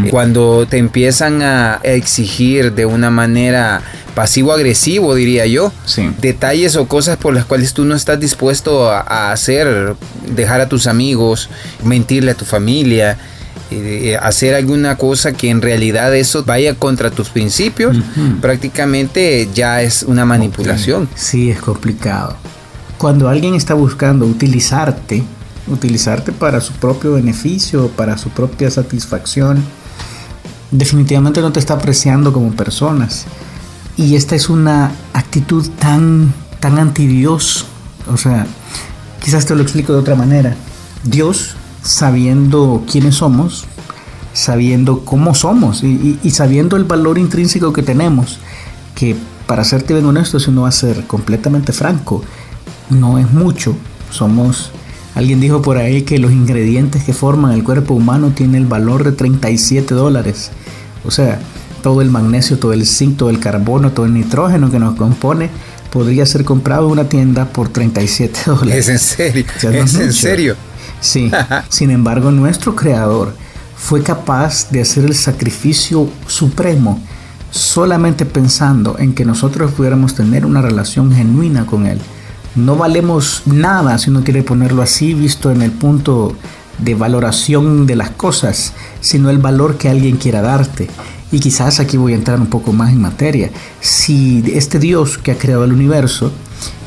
cuando 0.10 0.66
te 0.68 0.78
empiezan 0.78 1.42
a 1.44 1.80
exigir 1.84 2.74
de 2.74 2.86
una 2.86 3.12
manera 3.12 3.82
pasivo-agresivo, 4.20 5.16
diría 5.16 5.46
yo, 5.46 5.72
detalles 6.20 6.76
o 6.76 6.90
cosas 6.90 7.16
por 7.16 7.34
las 7.34 7.46
cuales 7.46 7.74
tú 7.74 7.86
no 7.86 7.96
estás 7.96 8.20
dispuesto 8.20 8.92
a, 8.92 9.32
hacer, 9.32 9.49
dejar 9.54 10.62
a 10.62 10.70
tus 10.70 10.88
amigos, 10.88 11.50
mentirle 11.84 12.32
a 12.32 12.36
tu 12.36 12.46
familia, 12.46 13.18
eh, 13.72 14.18
hacer 14.20 14.56
alguna 14.56 14.98
cosa 14.98 15.34
que 15.34 15.50
en 15.50 15.62
realidad 15.62 16.16
eso 16.16 16.44
vaya 16.44 16.74
contra 16.74 17.12
tus 17.12 17.30
principios, 17.30 17.98
prácticamente 18.42 19.48
ya 19.54 19.84
es 19.84 20.02
una 20.04 20.26
manipulación. 20.26 21.08
Sí, 21.16 21.52
es 21.52 21.60
complicado. 21.60 22.36
Cuando 22.98 23.30
alguien 23.30 23.54
está 23.54 23.76
buscando 23.76 24.26
utilizarte, 24.26 25.24
utilizarte 25.68 26.32
para 26.32 26.62
su 26.62 26.74
propio 26.74 27.14
beneficio, 27.14 27.90
para 27.90 28.18
su 28.18 28.30
propia 28.30 28.72
satisfacción, 28.72 29.64
definitivamente 30.72 31.40
no 31.42 31.52
te 31.52 31.60
está 31.60 31.76
apreciando 31.76 32.34
como 32.34 32.52
personas. 32.54 33.26
Y 33.98 34.16
esta 34.16 34.36
es 34.36 34.50
una 34.50 34.92
actitud 35.14 35.70
tan, 35.78 36.34
tan 36.60 36.80
anti 36.80 37.06
Dios. 37.06 37.66
O 38.12 38.18
sea, 38.18 38.48
quizás 39.24 39.46
te 39.46 39.56
lo 39.56 39.62
explico 39.62 39.94
de 39.94 40.00
otra 40.00 40.16
manera. 40.16 40.56
Dios, 41.04 41.56
sabiendo 41.84 42.84
quiénes 42.90 43.16
somos, 43.16 43.66
sabiendo 44.34 45.06
cómo 45.06 45.34
somos 45.34 45.84
y, 45.84 46.18
sabiendo 46.32 46.78
el 46.78 46.84
valor 46.84 47.18
intrínseco 47.18 47.74
que 47.74 47.84
tenemos, 47.84 48.40
que 48.96 49.16
para 49.48 49.64
serte 49.64 49.94
bien 49.94 50.06
honesto, 50.06 50.40
si 50.40 50.52
no 50.52 50.64
va 50.64 50.70
a 50.70 50.74
ser 50.74 51.08
completamente 51.08 51.74
franco, 51.74 52.24
no 52.90 53.18
es 53.18 53.32
mucho. 53.32 53.76
Somos 54.12 54.72
Alguien 55.16 55.42
dijo 55.42 55.62
por 55.62 55.78
ahí 55.78 56.04
que 56.04 56.20
los 56.20 56.32
ingredientes 56.32 57.04
que 57.04 57.14
forman 57.14 57.52
el 57.52 57.64
cuerpo 57.64 57.94
humano 57.94 58.32
tienen 58.34 58.56
el 58.56 58.68
valor 58.68 59.04
de 59.04 59.12
37 59.12 59.94
dólares. 59.94 60.52
O 61.04 61.12
sea, 61.12 61.40
todo 61.82 62.02
el 62.02 62.10
magnesio, 62.10 62.60
todo 62.60 62.74
el 62.74 62.86
zinc, 62.86 63.18
todo 63.18 63.30
el 63.30 63.40
carbono, 63.40 63.92
todo 63.92 64.06
el 64.06 64.14
nitrógeno 64.14 64.72
que 64.72 64.80
nos 64.80 64.96
compone 64.96 65.50
podría 65.92 66.26
ser 66.26 66.44
comprado 66.44 66.86
en 66.88 66.92
una 66.94 67.10
tienda 67.10 67.46
por 67.46 67.70
37 67.70 68.40
dólares. 68.46 68.88
¿Es 68.88 68.90
en 68.90 69.00
serio? 69.00 69.46
¿Es 69.72 69.96
en 69.96 70.14
serio? 70.14 70.56
Sí. 71.02 71.32
Sin 71.70 71.92
embargo, 71.92 72.32
nuestro 72.32 72.76
creador 72.76 73.34
fue 73.78 74.04
capaz 74.04 74.70
de 74.72 74.82
hacer 74.82 75.06
el 75.06 75.16
sacrificio 75.16 76.10
supremo 76.28 77.02
solamente 77.52 78.26
pensando 78.26 78.98
en 79.00 79.14
que 79.14 79.26
nosotros 79.26 79.72
pudiéramos 79.72 80.14
tener 80.14 80.46
una 80.46 80.62
relación 80.62 81.12
genuina 81.14 81.66
con 81.66 81.88
Él 81.88 82.00
no 82.56 82.76
valemos 82.76 83.44
nada, 83.46 83.98
si 83.98 84.10
uno 84.10 84.24
quiere 84.24 84.44
ponerlo 84.44 84.82
así, 84.82 85.14
visto 85.14 85.52
en 85.52 85.62
el 85.62 85.72
punto 85.72 86.36
de 86.80 86.96
valoración 86.96 87.86
de 87.86 87.96
las 87.96 88.10
cosas, 88.12 88.74
sino 89.02 89.30
el 89.30 89.38
valor 89.38 89.78
que 89.78 89.90
alguien 89.90 90.18
quiera 90.18 90.42
darte. 90.42 90.90
Y 91.32 91.40
quizás 91.40 91.80
aquí 91.80 91.98
voy 91.98 92.14
a 92.14 92.16
entrar 92.16 92.40
un 92.40 92.48
poco 92.48 92.74
más 92.74 92.92
en 92.92 93.02
materia. 93.02 93.52
Si 93.80 94.44
este 94.54 94.80
Dios 94.80 95.18
que 95.18 95.32
ha 95.32 95.38
creado 95.38 95.64
el 95.64 95.74
universo, 95.74 96.32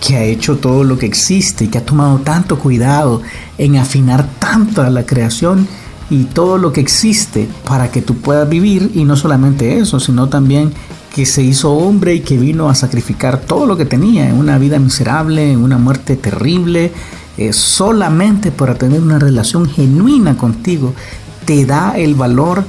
que 0.00 0.16
ha 0.16 0.24
hecho 0.24 0.56
todo 0.56 0.84
lo 0.84 0.98
que 0.98 1.06
existe 1.06 1.64
y 1.64 1.68
que 1.68 1.78
ha 1.78 1.86
tomado 1.86 2.18
tanto 2.18 2.58
cuidado 2.58 3.22
en 3.56 3.76
afinar 3.76 4.28
tanto 4.38 4.82
a 4.82 4.90
la 4.90 5.06
creación 5.06 5.68
y 6.10 6.24
todo 6.24 6.58
lo 6.58 6.72
que 6.72 6.80
existe 6.80 7.48
para 7.64 7.90
que 7.90 8.02
tú 8.02 8.16
puedas 8.16 8.48
vivir, 8.48 8.90
y 8.94 9.04
no 9.04 9.16
solamente 9.16 9.78
eso, 9.78 9.98
sino 10.00 10.28
también 10.28 10.72
que 11.14 11.24
se 11.24 11.42
hizo 11.42 11.72
hombre 11.72 12.14
y 12.14 12.20
que 12.20 12.36
vino 12.36 12.68
a 12.68 12.74
sacrificar 12.74 13.40
todo 13.40 13.66
lo 13.66 13.76
que 13.76 13.84
tenía 13.84 14.28
en 14.28 14.36
una 14.36 14.58
vida 14.58 14.78
miserable, 14.78 15.52
en 15.52 15.62
una 15.62 15.78
muerte 15.78 16.16
terrible, 16.16 16.92
eh, 17.38 17.52
solamente 17.52 18.50
para 18.50 18.74
tener 18.74 19.00
una 19.00 19.18
relación 19.18 19.68
genuina 19.68 20.36
contigo, 20.36 20.94
te 21.46 21.64
da 21.64 21.92
el 21.96 22.14
valor 22.14 22.64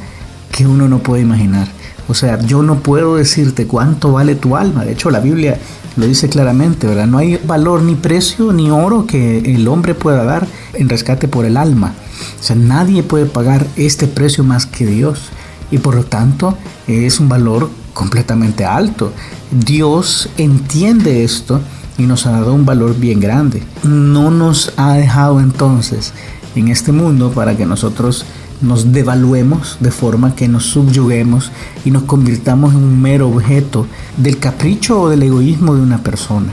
que 0.54 0.68
uno 0.68 0.88
no 0.88 1.00
puede 1.00 1.24
imaginar. 1.24 1.68
O 2.08 2.14
sea, 2.14 2.40
yo 2.40 2.62
no 2.62 2.80
puedo 2.80 3.16
decirte 3.16 3.66
cuánto 3.66 4.12
vale 4.12 4.36
tu 4.36 4.56
alma. 4.56 4.86
De 4.86 4.94
hecho, 4.94 5.10
la 5.10 5.20
Biblia 5.20 5.58
lo 5.96 6.06
dice 6.06 6.30
claramente, 6.30 6.86
¿verdad? 6.86 7.08
No 7.08 7.18
hay 7.18 7.40
valor 7.44 7.82
ni 7.82 7.96
precio 7.96 8.54
ni 8.54 8.70
oro 8.70 9.08
que 9.08 9.40
el 9.40 9.68
hombre 9.68 9.96
pueda 9.96 10.24
dar 10.24 10.48
en 10.74 10.90
rescate 10.90 11.28
por 11.28 11.46
el 11.46 11.58
alma. 11.58 11.94
O 12.40 12.44
sea, 12.44 12.56
nadie 12.56 13.02
puede 13.02 13.26
pagar 13.26 13.66
este 13.78 14.08
precio 14.08 14.44
más 14.44 14.66
que 14.66 14.86
Dios. 14.86 15.30
Y 15.72 15.80
por 15.80 15.96
lo 15.96 16.04
tanto 16.04 16.56
es 16.88 17.20
un 17.20 17.30
valor 17.30 17.72
completamente 17.94 18.64
alto. 18.64 19.12
Dios 19.50 20.30
entiende 20.38 21.24
esto 21.24 21.62
y 21.98 22.04
nos 22.04 22.28
ha 22.28 22.32
dado 22.32 22.54
un 22.54 22.66
valor 22.66 22.96
bien 23.00 23.20
grande. 23.20 23.64
No 23.84 24.30
nos 24.30 24.74
ha 24.78 24.94
dejado 24.94 25.40
entonces 25.40 26.14
en 26.56 26.68
este 26.68 26.92
mundo 26.92 27.32
para 27.32 27.58
que 27.58 27.66
nosotros 27.66 28.26
nos 28.64 28.92
devaluemos 28.92 29.78
de 29.80 29.92
forma 29.92 30.36
que 30.36 30.48
nos 30.48 30.66
subyuguemos 30.66 31.52
y 31.86 31.92
nos 31.92 32.04
convirtamos 32.04 32.74
en 32.74 32.84
un 32.84 33.02
mero 33.02 33.28
objeto 33.30 33.86
del 34.18 34.40
capricho 34.40 35.02
o 35.02 35.10
del 35.10 35.24
egoísmo 35.24 35.76
de 35.76 35.82
una 35.82 36.02
persona. 36.02 36.48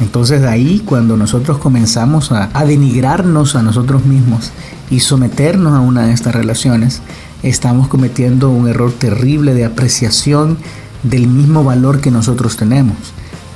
Entonces 0.00 0.42
ahí 0.42 0.82
cuando 0.84 1.16
nosotros 1.16 1.58
comenzamos 1.58 2.32
a, 2.32 2.48
denigrarnos 2.64 3.54
a 3.54 3.62
nosotros 3.62 4.04
mismos 4.04 4.50
y 4.90 5.00
someternos 5.00 5.74
a 5.74 5.80
una 5.80 6.06
de 6.06 6.12
estas 6.12 6.34
relaciones, 6.34 7.02
estamos 7.42 7.88
cometiendo 7.88 8.50
un 8.50 8.68
error 8.68 8.90
terrible 8.92 9.54
de 9.54 9.64
apreciación 9.64 10.58
del 11.02 11.28
mismo 11.28 11.62
valor 11.62 12.00
que 12.00 12.10
nosotros 12.10 12.56
tenemos. 12.56 12.96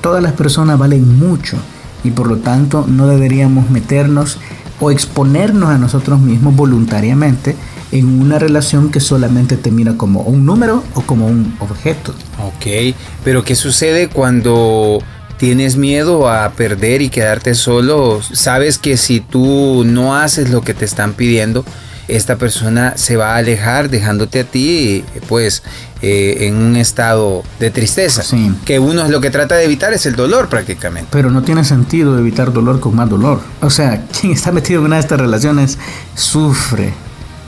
Todas 0.01 0.23
las 0.23 0.35
personas 0.35 0.79
valen 0.79 1.19
mucho 1.19 1.57
y 2.05 2.11
por 2.11 2.29
lo 2.29 2.37
tanto 2.37 2.85
no 2.87 3.09
deberíamos 3.09 3.71
meternos 3.71 4.39
o 4.79 4.91
exponernos 4.91 5.71
a 5.71 5.79
nosotros 5.79 6.21
mismos 6.21 6.55
voluntariamente 6.55 7.57
en 7.93 8.21
una 8.21 8.39
relación 8.39 8.91
que 8.91 9.01
solamente 9.01 9.57
te 9.57 9.71
mira 9.71 9.97
como 9.97 10.23
un 10.23 10.45
número 10.45 10.83
o 10.95 11.03
como 11.03 11.27
un 11.27 11.57
objeto. 11.61 12.15
Ok, 12.43 12.95
pero 13.25 13.45
¿qué 13.45 13.55
sucede 13.55 14.09
cuando 14.09 14.99
tienes 15.39 15.77
miedo 15.77 16.29
a 16.29 16.51
perder 16.53 17.03
y 17.03 17.09
quedarte 17.09 17.55
solo? 17.55 18.21
Sabes 18.23 18.79
que 18.79 18.97
si 18.97 19.21
tú 19.21 19.85
no 19.85 20.17
haces 20.17 20.51
lo 20.51 20.63
que 20.63 20.75
te 20.75 20.85
están 20.85 21.13
pidiendo, 21.15 21.65
esta 22.09 22.37
persona 22.37 22.97
se 22.97 23.17
va 23.17 23.35
a 23.35 23.39
alejar 23.39 23.91
dejándote 23.91 24.41
a 24.41 24.45
ti 24.45 25.05
pues 25.29 25.63
eh, 26.03 26.47
en 26.47 26.57
un 26.57 26.77
estado 26.77 27.43
de 27.59 27.71
tristeza. 27.71 28.23
Que 28.65 28.79
uno 28.79 29.05
es 29.05 29.11
lo 29.11 29.21
que 29.21 29.31
trata 29.31 29.57
de 29.57 29.65
evitar 29.65 29.93
es 29.93 30.07
el 30.07 30.15
dolor 30.15 30.49
prácticamente. 30.49 31.09
Pero 31.11 31.31
no 31.31 31.43
tiene 31.43 31.65
sentido 31.65 32.19
evitar 32.19 32.53
dolor 32.53 32.81
con 32.81 32.95
más 32.95 33.09
dolor. 33.09 33.41
O 33.61 33.71
sea, 33.71 34.05
quien 34.21 34.33
está 34.33 34.53
metido 34.53 34.81
en 34.81 34.87
una 34.87 34.97
de 34.97 35.03
estas 35.03 35.21
relaciones 35.21 35.79
sufre 36.15 36.93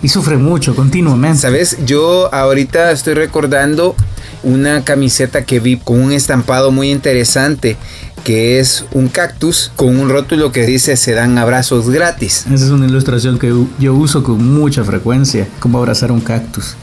y 0.02 0.08
sufre 0.08 0.36
mucho 0.36 0.74
continuamente. 0.74 1.40
Sabes, 1.40 1.78
yo 1.84 2.32
ahorita 2.32 2.92
estoy 2.92 3.14
recordando 3.14 3.94
una 4.42 4.84
camiseta 4.84 5.44
que 5.44 5.60
vi 5.60 5.76
con 5.78 6.00
un 6.00 6.12
estampado 6.12 6.70
muy 6.70 6.90
interesante 6.90 7.76
que 8.24 8.58
es 8.58 8.84
un 8.92 9.08
cactus 9.08 9.72
con 9.76 9.98
un 9.98 10.10
rótulo 10.10 10.52
que 10.52 10.66
dice 10.66 10.96
se 10.96 11.12
dan 11.12 11.38
abrazos 11.38 11.88
gratis. 11.88 12.44
Esa 12.52 12.64
es 12.66 12.70
una 12.70 12.86
ilustración 12.86 13.38
que 13.38 13.52
yo 13.78 13.94
uso 13.94 14.22
con 14.22 14.44
mucha 14.52 14.84
frecuencia, 14.84 15.48
como 15.60 15.78
abrazar 15.78 16.12
un 16.12 16.20
cactus. 16.20 16.74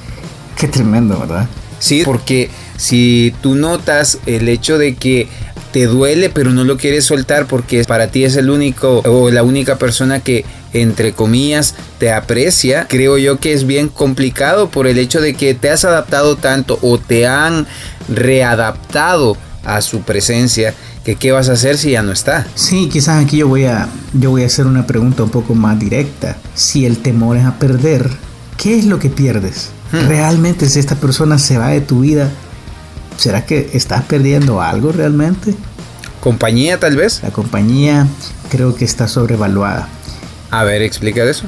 Qué 0.58 0.68
tremendo, 0.68 1.20
¿verdad? 1.20 1.48
Sí, 1.80 2.02
porque 2.06 2.50
si 2.78 3.34
tú 3.42 3.56
notas 3.56 4.20
el 4.26 4.48
hecho 4.50 4.78
de 4.78 4.96
que 4.96 5.28
te 5.72 5.88
duele 5.88 6.30
pero 6.30 6.52
no 6.52 6.64
lo 6.64 6.78
quieres 6.78 7.04
soltar 7.04 7.48
porque 7.48 7.84
para 7.84 8.08
ti 8.08 8.24
es 8.24 8.38
el 8.38 8.50
único 8.50 9.02
o 9.06 9.30
la 9.30 9.44
única 9.44 9.78
persona 9.78 10.22
que 10.22 10.46
entre 10.82 11.14
comillas 11.14 11.76
te 12.00 12.12
aprecia, 12.12 12.88
creo 12.90 13.18
yo 13.18 13.40
que 13.40 13.54
es 13.54 13.66
bien 13.66 13.88
complicado 13.88 14.70
por 14.70 14.88
el 14.88 14.98
hecho 14.98 15.22
de 15.22 15.34
que 15.34 15.54
te 15.54 15.70
has 15.70 15.86
adaptado 15.86 16.36
tanto 16.36 16.78
o 16.82 16.98
te 16.98 17.28
han 17.28 17.66
readaptado 18.10 19.38
a 19.64 19.82
su 19.82 20.02
presencia 20.02 20.74
que 21.06 21.16
qué 21.16 21.32
vas 21.32 21.50
a 21.50 21.54
hacer 21.54 21.78
si 21.78 21.92
ya 21.92 22.04
no 22.04 22.12
está. 22.12 22.46
Sí, 22.56 22.90
quizás 22.92 23.24
aquí 23.24 23.38
yo 23.38 23.48
voy 23.48 23.66
a 23.66 23.88
yo 24.14 24.32
voy 24.32 24.44
a 24.44 24.48
hacer 24.48 24.68
una 24.68 24.86
pregunta 24.86 25.24
un 25.24 25.30
poco 25.30 25.56
más 25.56 25.80
directa. 25.80 26.36
Si 26.56 26.86
el 26.86 26.98
temor 26.98 27.38
es 27.38 27.46
a 27.46 27.58
perder, 27.58 28.10
¿qué 28.58 28.78
es 28.78 28.86
lo 28.86 29.00
que 29.00 29.10
pierdes? 29.10 29.70
Hmm. 29.92 30.08
Realmente 30.08 30.68
si 30.68 30.80
esta 30.80 30.96
persona 30.96 31.38
se 31.38 31.58
va 31.58 31.70
de 31.70 31.82
tu 31.82 32.02
vida, 32.02 32.30
¿será 33.18 33.46
que 33.46 33.70
estás 33.74 34.04
perdiendo 34.04 34.62
algo 34.62 34.92
realmente? 34.92 35.56
Compañía 36.20 36.80
tal 36.80 36.96
vez. 36.96 37.22
La 37.24 37.30
compañía 37.30 38.08
creo 38.50 38.76
que 38.76 38.84
está 38.84 39.08
sobrevaluada. 39.08 39.88
A 40.56 40.64
ver, 40.64 40.82
explica 40.82 41.22
eso. 41.26 41.46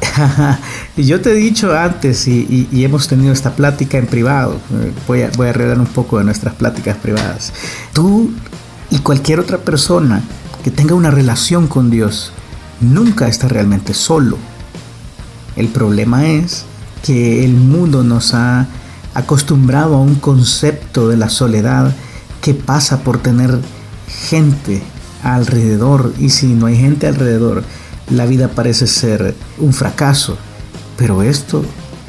Yo 0.98 1.22
te 1.22 1.32
he 1.32 1.34
dicho 1.34 1.74
antes 1.74 2.28
y, 2.28 2.68
hemos 2.74 3.08
tenido 3.08 3.32
esta 3.32 3.56
plática 3.56 3.98
en 3.98 4.06
privado. 4.06 4.60
Voy 5.08 5.22
a, 5.22 5.32
voy 5.38 5.48
a 5.48 5.54
un 5.78 5.86
poco 5.86 6.18
de 6.18 6.26
nuestras 6.26 6.56
pláticas 6.56 6.98
privadas. 6.98 7.54
Tú 7.94 8.32
y 8.90 9.00
cualquier 9.00 9.40
otra 9.40 9.60
persona 9.60 10.22
que 10.62 10.72
tenga 10.72 10.94
una 10.94 11.10
relación 11.10 11.68
con 11.68 11.90
Dios 11.90 12.34
nunca 12.82 13.30
está 13.30 13.48
realmente 13.48 13.94
solo. 13.94 14.38
El 15.56 15.70
problema 15.70 16.28
es 16.28 16.66
que 17.02 17.46
el 17.46 17.54
mundo 17.54 18.04
nos 18.04 18.34
ha 18.34 18.68
acostumbrado 19.14 19.96
a 19.96 20.02
un 20.02 20.16
concepto 20.16 21.08
de 21.08 21.16
la 21.16 21.30
soledad 21.30 21.96
que 22.42 22.54
pasa 22.54 23.00
por 23.04 23.20
tener 23.20 23.58
gente 24.30 24.82
alrededor 25.24 26.14
y 26.20 26.30
si 26.30 26.48
no 26.48 26.66
hay 26.66 26.76
gente 26.76 27.08
alrededor, 27.08 27.64
la 28.10 28.26
vida 28.26 28.50
parece 28.50 28.88
ser 28.88 29.36
un 29.58 29.74
fracaso. 29.74 30.38
Pero 30.98 31.22
esto 31.22 31.64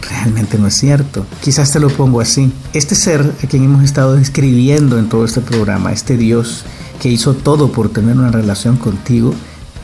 realmente 0.09 0.59
no 0.59 0.67
es 0.67 0.75
cierto. 0.75 1.27
Quizás 1.43 1.73
te 1.73 1.81
lo 1.81 1.89
pongo 1.89 2.21
así. 2.21 2.53
Este 2.73 2.95
ser 2.95 3.21
a 3.21 3.47
quien 3.47 3.65
hemos 3.65 3.85
estado 3.85 4.15
describiendo 4.15 4.99
en 4.99 5.09
todo 5.09 5.25
este 5.25 5.41
programa, 5.41 5.93
este 5.93 6.17
Dios 6.17 6.65
que 7.01 7.09
hizo 7.09 7.35
todo 7.35 7.71
por 7.71 7.91
tener 7.91 8.17
una 8.17 8.31
relación 8.31 8.77
contigo, 8.77 9.35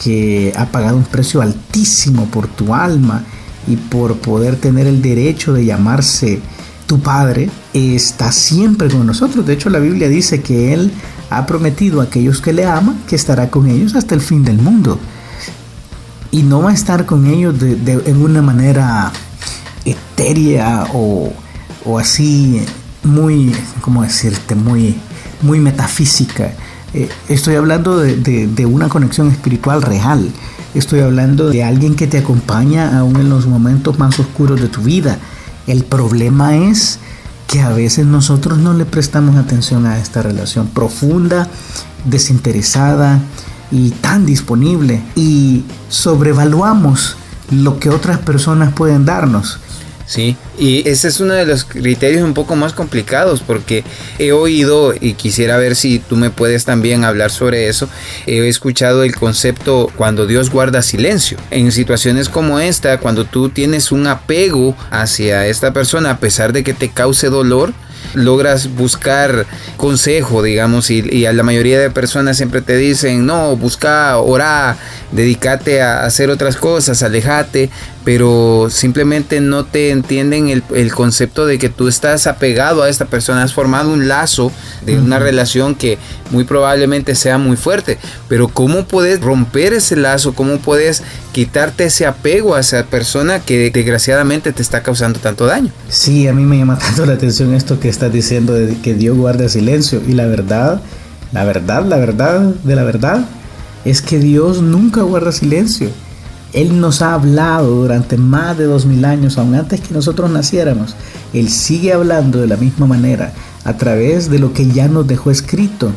que 0.02 0.52
ha 0.56 0.66
pagado 0.66 0.96
un 0.96 1.04
precio 1.04 1.40
altísimo 1.42 2.26
por 2.26 2.48
tu 2.48 2.74
alma 2.74 3.24
y 3.66 3.76
por 3.76 4.16
poder 4.18 4.56
tener 4.56 4.86
el 4.86 5.00
derecho 5.00 5.52
de 5.52 5.64
llamarse 5.64 6.40
tu 6.86 7.00
Padre, 7.00 7.48
está 7.72 8.32
siempre 8.32 8.88
con 8.88 9.06
nosotros. 9.06 9.46
De 9.46 9.54
hecho, 9.54 9.70
la 9.70 9.78
Biblia 9.78 10.08
dice 10.08 10.42
que 10.42 10.74
Él 10.74 10.92
ha 11.30 11.46
prometido 11.46 12.00
a 12.00 12.04
aquellos 12.04 12.40
que 12.40 12.52
le 12.52 12.66
aman 12.66 13.00
que 13.08 13.16
estará 13.16 13.50
con 13.50 13.68
ellos 13.68 13.94
hasta 13.94 14.14
el 14.14 14.20
fin 14.20 14.44
del 14.44 14.58
mundo. 14.58 14.98
Y 16.34 16.42
no 16.42 16.62
va 16.62 16.70
a 16.70 16.74
estar 16.74 17.06
con 17.06 17.28
ellos 17.28 17.60
de, 17.60 18.02
en 18.06 18.20
una 18.20 18.42
manera 18.42 19.12
etérea 19.84 20.88
o, 20.92 21.32
o, 21.84 21.96
así 21.96 22.60
muy, 23.04 23.54
¿cómo 23.80 24.02
decirte? 24.02 24.56
Muy, 24.56 24.96
muy 25.42 25.60
metafísica. 25.60 26.52
Eh, 26.92 27.08
estoy 27.28 27.54
hablando 27.54 27.98
de, 27.98 28.16
de, 28.48 28.66
una 28.66 28.88
conexión 28.88 29.30
espiritual 29.30 29.80
real. 29.80 30.28
Estoy 30.74 31.02
hablando 31.02 31.50
de 31.50 31.62
alguien 31.62 31.94
que 31.94 32.08
te 32.08 32.18
acompaña 32.18 32.98
aún 32.98 33.14
en 33.14 33.30
los 33.30 33.46
momentos 33.46 33.96
más 34.00 34.18
oscuros 34.18 34.60
de 34.60 34.66
tu 34.66 34.80
vida. 34.80 35.18
El 35.68 35.84
problema 35.84 36.56
es 36.56 36.98
que 37.46 37.60
a 37.60 37.68
veces 37.68 38.06
nosotros 38.06 38.58
no 38.58 38.74
le 38.74 38.86
prestamos 38.86 39.36
atención 39.36 39.86
a 39.86 40.00
esta 40.00 40.20
relación 40.20 40.66
profunda, 40.66 41.46
desinteresada 42.04 43.20
y 43.74 43.90
tan 43.90 44.24
disponible 44.24 45.02
y 45.16 45.64
sobrevaluamos 45.88 47.16
lo 47.50 47.80
que 47.80 47.90
otras 47.90 48.18
personas 48.20 48.72
pueden 48.72 49.04
darnos. 49.04 49.58
Sí, 50.06 50.36
y 50.58 50.88
ese 50.88 51.08
es 51.08 51.18
uno 51.18 51.32
de 51.32 51.46
los 51.46 51.64
criterios 51.64 52.22
un 52.22 52.34
poco 52.34 52.54
más 52.56 52.72
complicados 52.72 53.40
porque 53.40 53.82
he 54.18 54.32
oído 54.32 54.94
y 54.94 55.14
quisiera 55.14 55.56
ver 55.56 55.74
si 55.74 55.98
tú 55.98 56.16
me 56.16 56.30
puedes 56.30 56.64
también 56.64 57.04
hablar 57.04 57.30
sobre 57.30 57.68
eso. 57.68 57.88
He 58.26 58.46
escuchado 58.46 59.02
el 59.02 59.16
concepto 59.16 59.90
cuando 59.96 60.26
Dios 60.26 60.50
guarda 60.50 60.82
silencio. 60.82 61.38
En 61.50 61.72
situaciones 61.72 62.28
como 62.28 62.60
esta, 62.60 62.98
cuando 62.98 63.24
tú 63.24 63.48
tienes 63.48 63.90
un 63.90 64.06
apego 64.06 64.76
hacia 64.90 65.46
esta 65.46 65.72
persona 65.72 66.10
a 66.10 66.18
pesar 66.18 66.52
de 66.52 66.62
que 66.62 66.74
te 66.74 66.90
cause 66.90 67.28
dolor, 67.28 67.72
logras 68.14 68.74
buscar 68.74 69.46
consejo, 69.76 70.42
digamos, 70.42 70.90
y, 70.90 71.26
a 71.26 71.32
la 71.32 71.42
mayoría 71.42 71.78
de 71.78 71.90
personas 71.90 72.36
siempre 72.36 72.60
te 72.60 72.76
dicen, 72.76 73.26
no, 73.26 73.56
busca, 73.56 74.18
ora, 74.18 74.76
dedícate 75.12 75.82
a 75.82 76.04
hacer 76.04 76.30
otras 76.30 76.56
cosas, 76.56 77.02
alejate, 77.02 77.70
pero 78.04 78.68
simplemente 78.70 79.40
no 79.40 79.64
te 79.64 79.90
entienden 79.90 80.48
el, 80.48 80.62
el, 80.74 80.92
concepto 80.92 81.46
de 81.46 81.58
que 81.58 81.70
tú 81.70 81.88
estás 81.88 82.26
apegado 82.26 82.82
a 82.82 82.90
esta 82.90 83.06
persona, 83.06 83.42
has 83.42 83.54
formado 83.54 83.92
un 83.92 84.08
lazo 84.08 84.52
de 84.84 84.98
una 84.98 85.18
relación 85.18 85.74
que 85.74 85.98
muy 86.30 86.44
probablemente 86.44 87.14
sea 87.14 87.38
muy 87.38 87.56
fuerte, 87.56 87.98
pero 88.28 88.48
¿cómo 88.48 88.84
puedes 88.84 89.20
romper 89.20 89.72
ese 89.72 89.96
lazo? 89.96 90.34
¿Cómo 90.34 90.58
puedes 90.58 91.02
quitarte 91.32 91.84
ese 91.84 92.06
apego 92.06 92.54
a 92.54 92.60
esa 92.60 92.84
persona 92.84 93.40
que 93.40 93.70
desgraciadamente 93.70 94.52
te 94.52 94.60
está 94.60 94.82
causando 94.82 95.18
tanto 95.18 95.46
daño? 95.46 95.72
Sí, 95.88 96.28
a 96.28 96.34
mí 96.34 96.44
me 96.44 96.58
llama 96.58 96.78
tanto 96.78 97.06
la 97.06 97.14
atención 97.14 97.54
esto 97.54 97.80
que 97.80 97.88
estás 97.88 98.12
diciendo 98.12 98.52
de 98.52 98.76
que 98.80 98.94
Dios 98.94 99.16
guarda 99.16 99.48
silencio 99.48 100.02
y 100.06 100.12
la 100.12 100.26
verdad, 100.26 100.82
la 101.32 101.44
verdad, 101.44 101.84
la 101.86 101.96
verdad 101.96 102.40
de 102.40 102.76
la 102.76 102.84
verdad 102.84 103.24
es 103.84 104.02
que 104.02 104.18
Dios 104.18 104.62
nunca 104.62 105.02
guarda 105.02 105.32
silencio. 105.32 105.90
Él 106.54 106.80
nos 106.80 107.02
ha 107.02 107.14
hablado 107.14 107.68
durante 107.68 108.16
más 108.16 108.56
de 108.56 108.64
dos 108.64 108.86
mil 108.86 109.04
años, 109.04 109.36
aún 109.38 109.54
antes 109.54 109.80
que 109.80 109.92
nosotros 109.92 110.30
naciéramos. 110.30 110.94
Él 111.32 111.48
sigue 111.50 111.92
hablando 111.92 112.40
de 112.40 112.46
la 112.46 112.56
misma 112.56 112.86
manera 112.86 113.32
a 113.64 113.76
través 113.76 114.30
de 114.30 114.38
lo 114.38 114.52
que 114.52 114.68
ya 114.68 114.88
nos 114.88 115.06
dejó 115.06 115.30
escrito. 115.30 115.90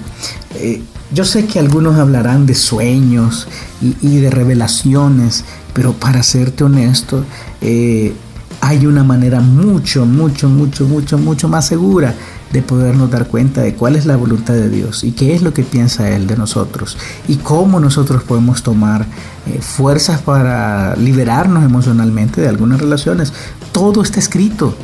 Eh, 0.56 0.82
yo 1.14 1.24
sé 1.24 1.46
que 1.46 1.60
algunos 1.60 1.98
hablarán 1.98 2.46
de 2.46 2.56
sueños 2.56 3.48
y, 3.82 4.18
de 4.18 4.30
revelaciones, 4.30 5.46
Pero 5.74 5.94
para 5.94 6.24
serte 6.24 6.64
honesto, 6.64 7.24
eh, 7.62 8.14
hay 8.68 8.86
una 8.86 9.02
manera 9.02 9.40
mucho, 9.40 10.06
mucho, 10.06 10.50
mucho, 10.50 10.84
mucho, 10.84 11.18
mucho 11.18 11.48
más 11.48 11.66
segura 11.66 12.14
de 12.52 12.62
podernos 12.62 13.10
dar 13.10 13.28
cuenta 13.28 13.62
de 13.62 13.74
cuál 13.74 13.96
es 13.96 14.06
la 14.06 14.18
voluntad 14.18 14.56
de 14.56 14.70
Dios 14.70 15.06
y 15.06 15.14
qué 15.14 15.34
es 15.34 15.42
lo 15.42 15.54
que 15.54 15.64
piensa 15.64 16.10
Él 16.10 16.28
de 16.28 16.36
nosotros 16.36 16.98
y 17.30 17.38
cómo 17.38 17.80
nosotros 17.80 18.24
podemos 18.24 18.64
tomar 18.64 19.06
eh, 19.46 19.60
fuerzas 19.62 20.22
para 20.22 20.98
liberarnos 20.98 21.64
emocionalmente 21.64 22.42
de 22.42 22.50
algunas 22.50 22.82
relaciones. 22.82 23.32
Todo 23.72 24.02
está 24.02 24.20
escrito. 24.20 24.76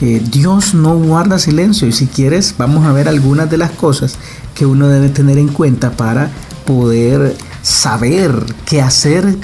Eh, 0.00 0.22
Dios 0.30 0.74
no 0.74 0.96
guarda 0.96 1.40
silencio 1.40 1.88
y 1.88 1.92
si 1.92 2.06
quieres 2.06 2.54
vamos 2.58 2.86
a 2.86 2.92
ver 2.92 3.08
algunas 3.08 3.50
de 3.50 3.58
las 3.58 3.72
cosas 3.72 4.18
que 4.54 4.66
uno 4.66 4.86
debe 4.86 5.08
tener 5.08 5.38
en 5.38 5.48
cuenta 5.48 5.90
para 5.90 6.30
poder 6.64 7.36
saber 7.62 8.44
qué 8.66 8.80
hacer 8.82 9.36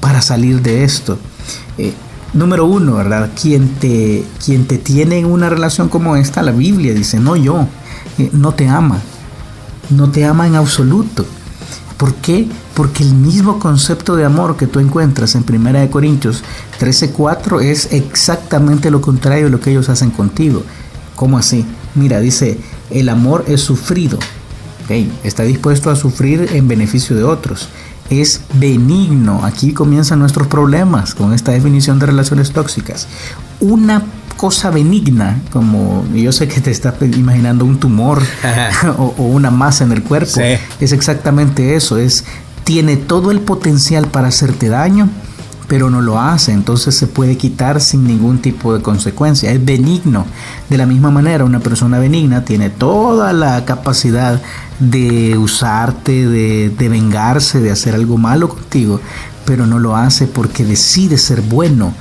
para 0.00 0.20
salir 0.20 0.60
de 0.60 0.84
esto. 0.84 1.16
Eh, 1.78 1.94
número 2.36 2.66
uno, 2.66 2.94
¿verdad? 2.96 3.30
Quien 3.40 3.68
te, 3.74 4.24
quien 4.44 4.66
te 4.66 4.78
tiene 4.78 5.18
en 5.18 5.26
una 5.26 5.48
relación 5.48 5.88
como 5.88 6.16
esta, 6.16 6.42
la 6.42 6.52
Biblia 6.52 6.94
dice, 6.94 7.18
no 7.18 7.36
yo, 7.36 7.66
eh, 8.18 8.30
no 8.32 8.52
te 8.52 8.68
ama, 8.68 9.00
no 9.90 10.10
te 10.10 10.24
ama 10.24 10.46
en 10.46 10.54
absoluto. 10.54 11.24
¿Por 11.96 12.14
qué? 12.16 12.46
Porque 12.74 13.02
el 13.02 13.14
mismo 13.14 13.58
concepto 13.58 14.16
de 14.16 14.24
amor 14.24 14.56
que 14.56 14.66
tú 14.66 14.80
encuentras 14.80 15.34
en 15.34 15.44
1 15.48 15.90
Corintios 15.90 16.42
13:4 16.78 17.62
es 17.62 17.92
exactamente 17.92 18.90
lo 18.90 19.00
contrario 19.00 19.46
de 19.46 19.50
lo 19.50 19.60
que 19.60 19.70
ellos 19.70 19.88
hacen 19.88 20.10
contigo. 20.10 20.62
¿Cómo 21.14 21.38
así? 21.38 21.64
Mira, 21.94 22.20
dice, 22.20 22.58
el 22.90 23.08
amor 23.08 23.44
es 23.48 23.62
sufrido. 23.62 24.18
Está 25.24 25.42
dispuesto 25.42 25.90
a 25.90 25.96
sufrir 25.96 26.50
en 26.52 26.68
beneficio 26.68 27.16
de 27.16 27.24
otros 27.24 27.68
es 28.10 28.42
benigno. 28.54 29.44
Aquí 29.44 29.72
comienzan 29.72 30.18
nuestros 30.18 30.46
problemas 30.46 31.14
con 31.14 31.32
esta 31.32 31.52
definición 31.52 31.98
de 31.98 32.06
relaciones 32.06 32.52
tóxicas. 32.52 33.08
Una 33.60 34.02
cosa 34.36 34.70
benigna, 34.70 35.40
como 35.50 36.04
yo 36.14 36.30
sé 36.32 36.46
que 36.46 36.60
te 36.60 36.70
estás 36.70 36.94
imaginando 37.16 37.64
un 37.64 37.78
tumor 37.78 38.22
o, 38.98 39.12
una 39.18 39.50
masa 39.50 39.84
en 39.84 39.92
el 39.92 40.02
cuerpo, 40.02 40.40
es 40.80 40.92
exactamente 40.92 41.74
eso, 41.74 41.96
es 41.96 42.24
tiene 42.64 42.96
todo 42.96 43.30
el 43.30 43.40
potencial 43.40 44.08
para 44.08 44.28
hacerte 44.28 44.68
daño, 44.68 45.08
pero 45.68 45.90
no 45.90 46.00
lo 46.00 46.20
hace, 46.20 46.52
entonces 46.52 46.94
se 46.94 47.06
puede 47.06 47.36
quitar 47.36 47.80
sin 47.80 48.06
ningún 48.06 48.38
tipo 48.38 48.74
de 48.74 48.82
consecuencia, 48.82 49.50
es 49.50 49.64
benigno. 49.64 50.24
De 50.70 50.78
la 50.78 50.86
misma 50.86 51.10
manera, 51.10 51.44
una 51.44 51.60
persona 51.60 51.98
benigna 51.98 52.44
tiene 52.44 52.70
toda 52.70 53.32
la 53.32 53.64
capacidad 53.64 54.40
de 54.78 55.36
usarte, 55.36 56.28
de, 56.28 56.88
vengarse, 56.88 57.60
de 57.60 57.70
hacer 57.72 57.94
algo 57.94 58.16
malo 58.16 58.48
contigo, 58.48 59.00
pero 59.44 59.66
no 59.66 59.78
lo 59.78 59.96
hace 59.96 60.26
porque 60.26 60.64
decide 60.64 61.18
ser 61.18 61.42
bueno 61.42 61.92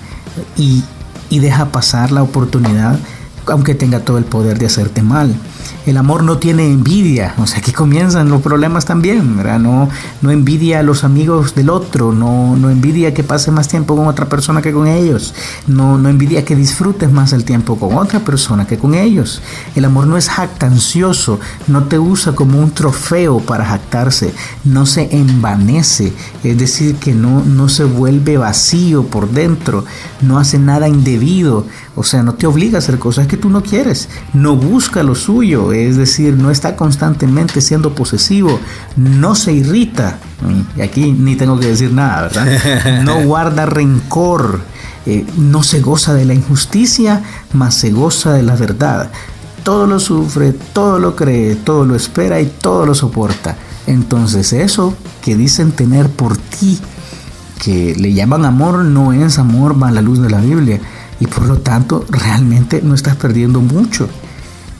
y, 0.57 0.83
y 1.29 1.39
deja 1.39 1.71
pasar 1.71 2.11
la 2.11 2.21
oportunidad 2.21 2.99
aunque 3.47 3.75
tenga 3.75 3.99
todo 3.99 4.17
el 4.17 4.25
poder 4.25 4.57
de 4.57 4.65
hacerte 4.65 5.01
mal. 5.01 5.35
El 5.85 5.97
amor 5.97 6.23
no 6.23 6.37
tiene 6.37 6.65
envidia, 6.65 7.35
o 7.37 7.45
sea, 7.45 7.59
aquí 7.59 7.71
comienzan 7.71 8.29
los 8.29 8.41
problemas 8.41 8.85
también, 8.85 9.37
¿verdad? 9.37 9.59
No, 9.59 9.89
no 10.21 10.31
envidia 10.31 10.79
a 10.79 10.83
los 10.83 11.03
amigos 11.03 11.53
del 11.53 11.69
otro, 11.69 12.11
no, 12.11 12.55
no 12.55 12.71
envidia 12.71 13.13
que 13.13 13.23
pase 13.23 13.51
más 13.51 13.67
tiempo 13.67 13.95
con 13.95 14.07
otra 14.07 14.27
persona 14.27 14.61
que 14.61 14.71
con 14.71 14.87
ellos, 14.87 15.33
no, 15.67 15.97
no 15.97 16.09
envidia 16.09 16.43
que 16.43 16.55
disfrutes 16.55 17.11
más 17.11 17.33
el 17.33 17.43
tiempo 17.43 17.77
con 17.77 17.97
otra 17.97 18.19
persona 18.19 18.65
que 18.65 18.77
con 18.77 18.95
ellos. 18.95 19.41
El 19.75 19.85
amor 19.85 20.07
no 20.07 20.17
es 20.17 20.29
jactancioso, 20.29 21.39
no 21.67 21.83
te 21.83 21.99
usa 21.99 22.33
como 22.33 22.59
un 22.59 22.71
trofeo 22.71 23.39
para 23.39 23.65
jactarse, 23.65 24.33
no 24.63 24.85
se 24.85 25.15
envanece, 25.15 26.13
es 26.43 26.57
decir, 26.57 26.95
que 26.95 27.13
no, 27.13 27.43
no 27.43 27.69
se 27.69 27.83
vuelve 27.83 28.37
vacío 28.37 29.03
por 29.03 29.29
dentro, 29.29 29.85
no 30.21 30.39
hace 30.39 30.57
nada 30.57 30.87
indebido, 30.87 31.65
o 31.95 32.03
sea, 32.03 32.23
no 32.23 32.33
te 32.33 32.47
obliga 32.47 32.77
a 32.77 32.79
hacer 32.79 32.99
cosas 32.99 33.27
que 33.27 33.34
tú 33.37 33.49
no 33.49 33.63
quieres, 33.63 34.09
no 34.33 34.55
busca 34.55 35.03
lo 35.03 35.15
suyo, 35.15 35.71
es 35.71 35.97
decir, 35.97 36.35
no 36.35 36.51
está 36.51 36.75
constantemente 36.75 37.61
siendo 37.61 37.93
posesivo, 37.93 38.59
no 38.95 39.35
se 39.35 39.53
irrita, 39.53 40.17
y 40.75 40.81
aquí 40.81 41.11
ni 41.11 41.35
tengo 41.35 41.59
que 41.59 41.67
decir 41.67 41.91
nada, 41.91 42.23
¿verdad? 42.23 43.01
No 43.03 43.23
guarda 43.23 43.65
rencor, 43.65 44.61
eh, 45.05 45.25
no 45.37 45.63
se 45.63 45.81
goza 45.81 46.13
de 46.13 46.25
la 46.25 46.33
injusticia, 46.33 47.23
mas 47.53 47.75
se 47.75 47.91
goza 47.91 48.33
de 48.33 48.43
la 48.43 48.55
verdad. 48.55 49.11
Todo 49.63 49.87
lo 49.87 49.99
sufre, 49.99 50.53
todo 50.53 50.99
lo 50.99 51.15
cree, 51.15 51.55
todo 51.55 51.85
lo 51.85 51.95
espera 51.95 52.39
y 52.39 52.45
todo 52.45 52.85
lo 52.85 52.95
soporta. 52.95 53.55
Entonces 53.87 54.53
eso 54.53 54.95
que 55.21 55.35
dicen 55.35 55.71
tener 55.71 56.09
por 56.09 56.37
ti, 56.37 56.79
que 57.63 57.95
le 57.95 58.13
llaman 58.13 58.45
amor, 58.45 58.85
no 58.85 59.13
es 59.13 59.39
amor 59.39 59.75
a 59.81 59.91
la 59.91 60.01
luz 60.01 60.21
de 60.21 60.29
la 60.29 60.41
Biblia. 60.41 60.79
Y 61.19 61.27
por 61.27 61.45
lo 61.45 61.57
tanto 61.57 62.05
realmente 62.09 62.81
no 62.83 62.93
estás 62.93 63.15
perdiendo 63.15 63.61
mucho. 63.61 64.09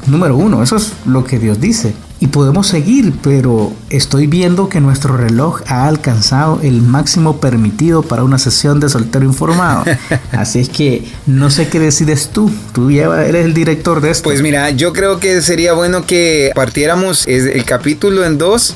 Número 0.07 0.35
uno, 0.35 0.61
eso 0.61 0.75
es 0.75 0.93
lo 1.05 1.23
que 1.23 1.39
Dios 1.39 1.59
dice. 1.59 1.95
Y 2.19 2.27
podemos 2.27 2.67
seguir, 2.67 3.13
pero 3.21 3.73
estoy 3.89 4.27
viendo 4.27 4.69
que 4.69 4.79
nuestro 4.79 5.17
reloj 5.17 5.61
ha 5.67 5.87
alcanzado 5.87 6.59
el 6.63 6.81
máximo 6.81 7.41
permitido 7.41 8.03
para 8.03 8.23
una 8.23 8.37
sesión 8.37 8.79
de 8.79 8.87
soltero 8.87 9.25
informado. 9.25 9.83
Así 10.31 10.59
es 10.59 10.69
que 10.69 11.05
no 11.25 11.49
sé 11.49 11.67
qué 11.67 11.79
decides 11.79 12.29
tú. 12.29 12.49
Tú 12.71 12.89
ya 12.89 13.05
eres 13.25 13.45
el 13.45 13.53
director 13.53 13.99
de 13.99 14.11
esto. 14.11 14.23
Pues 14.25 14.41
mira, 14.41 14.69
yo 14.69 14.93
creo 14.93 15.19
que 15.19 15.41
sería 15.41 15.73
bueno 15.73 16.05
que 16.05 16.51
partiéramos 16.55 17.27
el 17.27 17.65
capítulo 17.65 18.23
en 18.23 18.37
dos 18.37 18.75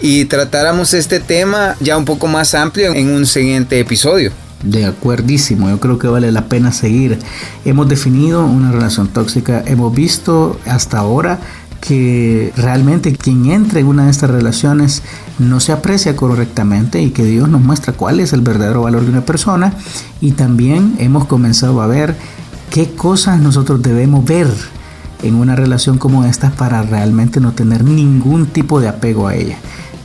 y 0.00 0.24
tratáramos 0.26 0.94
este 0.94 1.20
tema 1.20 1.76
ya 1.80 1.96
un 1.98 2.04
poco 2.04 2.26
más 2.26 2.54
amplio 2.54 2.94
en 2.94 3.10
un 3.10 3.26
siguiente 3.26 3.80
episodio. 3.80 4.32
De 4.62 4.86
acuerdísimo, 4.86 5.68
yo 5.68 5.78
creo 5.78 5.98
que 5.98 6.08
vale 6.08 6.32
la 6.32 6.46
pena 6.46 6.72
seguir. 6.72 7.18
Hemos 7.64 7.88
definido 7.88 8.44
una 8.44 8.72
relación 8.72 9.08
tóxica, 9.08 9.62
hemos 9.66 9.94
visto 9.94 10.58
hasta 10.66 10.98
ahora 10.98 11.38
que 11.80 12.52
realmente 12.56 13.14
quien 13.14 13.46
entre 13.46 13.80
en 13.80 13.86
una 13.86 14.06
de 14.06 14.10
estas 14.10 14.30
relaciones 14.30 15.02
no 15.38 15.60
se 15.60 15.70
aprecia 15.70 16.16
correctamente 16.16 17.00
y 17.00 17.10
que 17.10 17.24
Dios 17.24 17.48
nos 17.48 17.60
muestra 17.60 17.92
cuál 17.92 18.18
es 18.18 18.32
el 18.32 18.40
verdadero 18.40 18.82
valor 18.82 19.04
de 19.04 19.10
una 19.10 19.20
persona 19.20 19.74
y 20.20 20.32
también 20.32 20.96
hemos 20.98 21.26
comenzado 21.26 21.80
a 21.80 21.86
ver 21.86 22.16
qué 22.70 22.90
cosas 22.90 23.40
nosotros 23.40 23.80
debemos 23.80 24.24
ver 24.24 24.48
en 25.22 25.36
una 25.36 25.54
relación 25.54 25.98
como 25.98 26.24
esta 26.24 26.50
para 26.50 26.82
realmente 26.82 27.40
no 27.40 27.52
tener 27.52 27.84
ningún 27.84 28.46
tipo 28.46 28.80
de 28.80 28.88
apego 28.88 29.28
a 29.28 29.34
ella. 29.34 29.56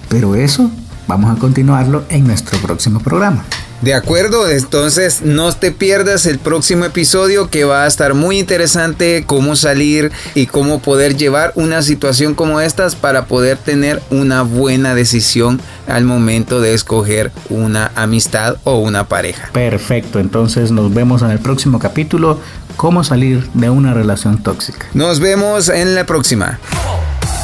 Pero 0.09 0.35
eso 0.35 0.69
vamos 1.07 1.35
a 1.35 1.39
continuarlo 1.39 2.03
en 2.09 2.25
nuestro 2.27 2.59
próximo 2.59 2.99
programa. 2.99 3.43
De 3.83 3.93
acuerdo, 3.93 4.49
entonces 4.49 5.23
no 5.23 5.51
te 5.51 5.73
pierdas 5.73 6.25
el 6.25 6.39
próximo 6.39 6.85
episodio 6.85 7.49
que 7.49 7.65
va 7.65 7.83
a 7.83 7.87
estar 7.87 8.13
muy 8.13 8.39
interesante 8.39 9.25
cómo 9.27 9.57
salir 9.57 10.09
y 10.35 10.45
cómo 10.45 10.79
poder 10.79 11.17
llevar 11.17 11.51
una 11.55 11.81
situación 11.81 12.33
como 12.33 12.61
estas 12.61 12.95
para 12.95 13.25
poder 13.25 13.57
tener 13.57 14.01
una 14.09 14.43
buena 14.43 14.95
decisión 14.95 15.59
al 15.85 16.05
momento 16.05 16.61
de 16.61 16.73
escoger 16.73 17.33
una 17.49 17.91
amistad 17.95 18.55
o 18.63 18.77
una 18.77 19.09
pareja. 19.09 19.49
Perfecto, 19.51 20.21
entonces 20.21 20.71
nos 20.71 20.93
vemos 20.93 21.21
en 21.21 21.31
el 21.31 21.39
próximo 21.39 21.77
capítulo, 21.77 22.39
cómo 22.77 23.03
salir 23.03 23.45
de 23.53 23.69
una 23.69 23.93
relación 23.93 24.41
tóxica. 24.41 24.87
Nos 24.93 25.19
vemos 25.19 25.67
en 25.67 25.93
la 25.93 26.05
próxima. 26.05 26.57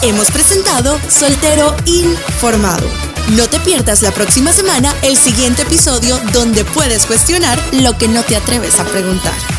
Hemos 0.03 0.31
presentado 0.31 0.97
Soltero 1.09 1.75
Informado. 1.85 3.08
No 3.35 3.47
te 3.47 3.59
pierdas 3.59 4.01
la 4.01 4.11
próxima 4.11 4.51
semana 4.53 4.95
el 5.03 5.15
siguiente 5.15 5.61
episodio 5.61 6.19
donde 6.33 6.65
puedes 6.65 7.05
cuestionar 7.05 7.59
lo 7.73 7.95
que 7.97 8.07
no 8.07 8.23
te 8.23 8.35
atreves 8.35 8.79
a 8.79 8.85
preguntar. 8.85 9.58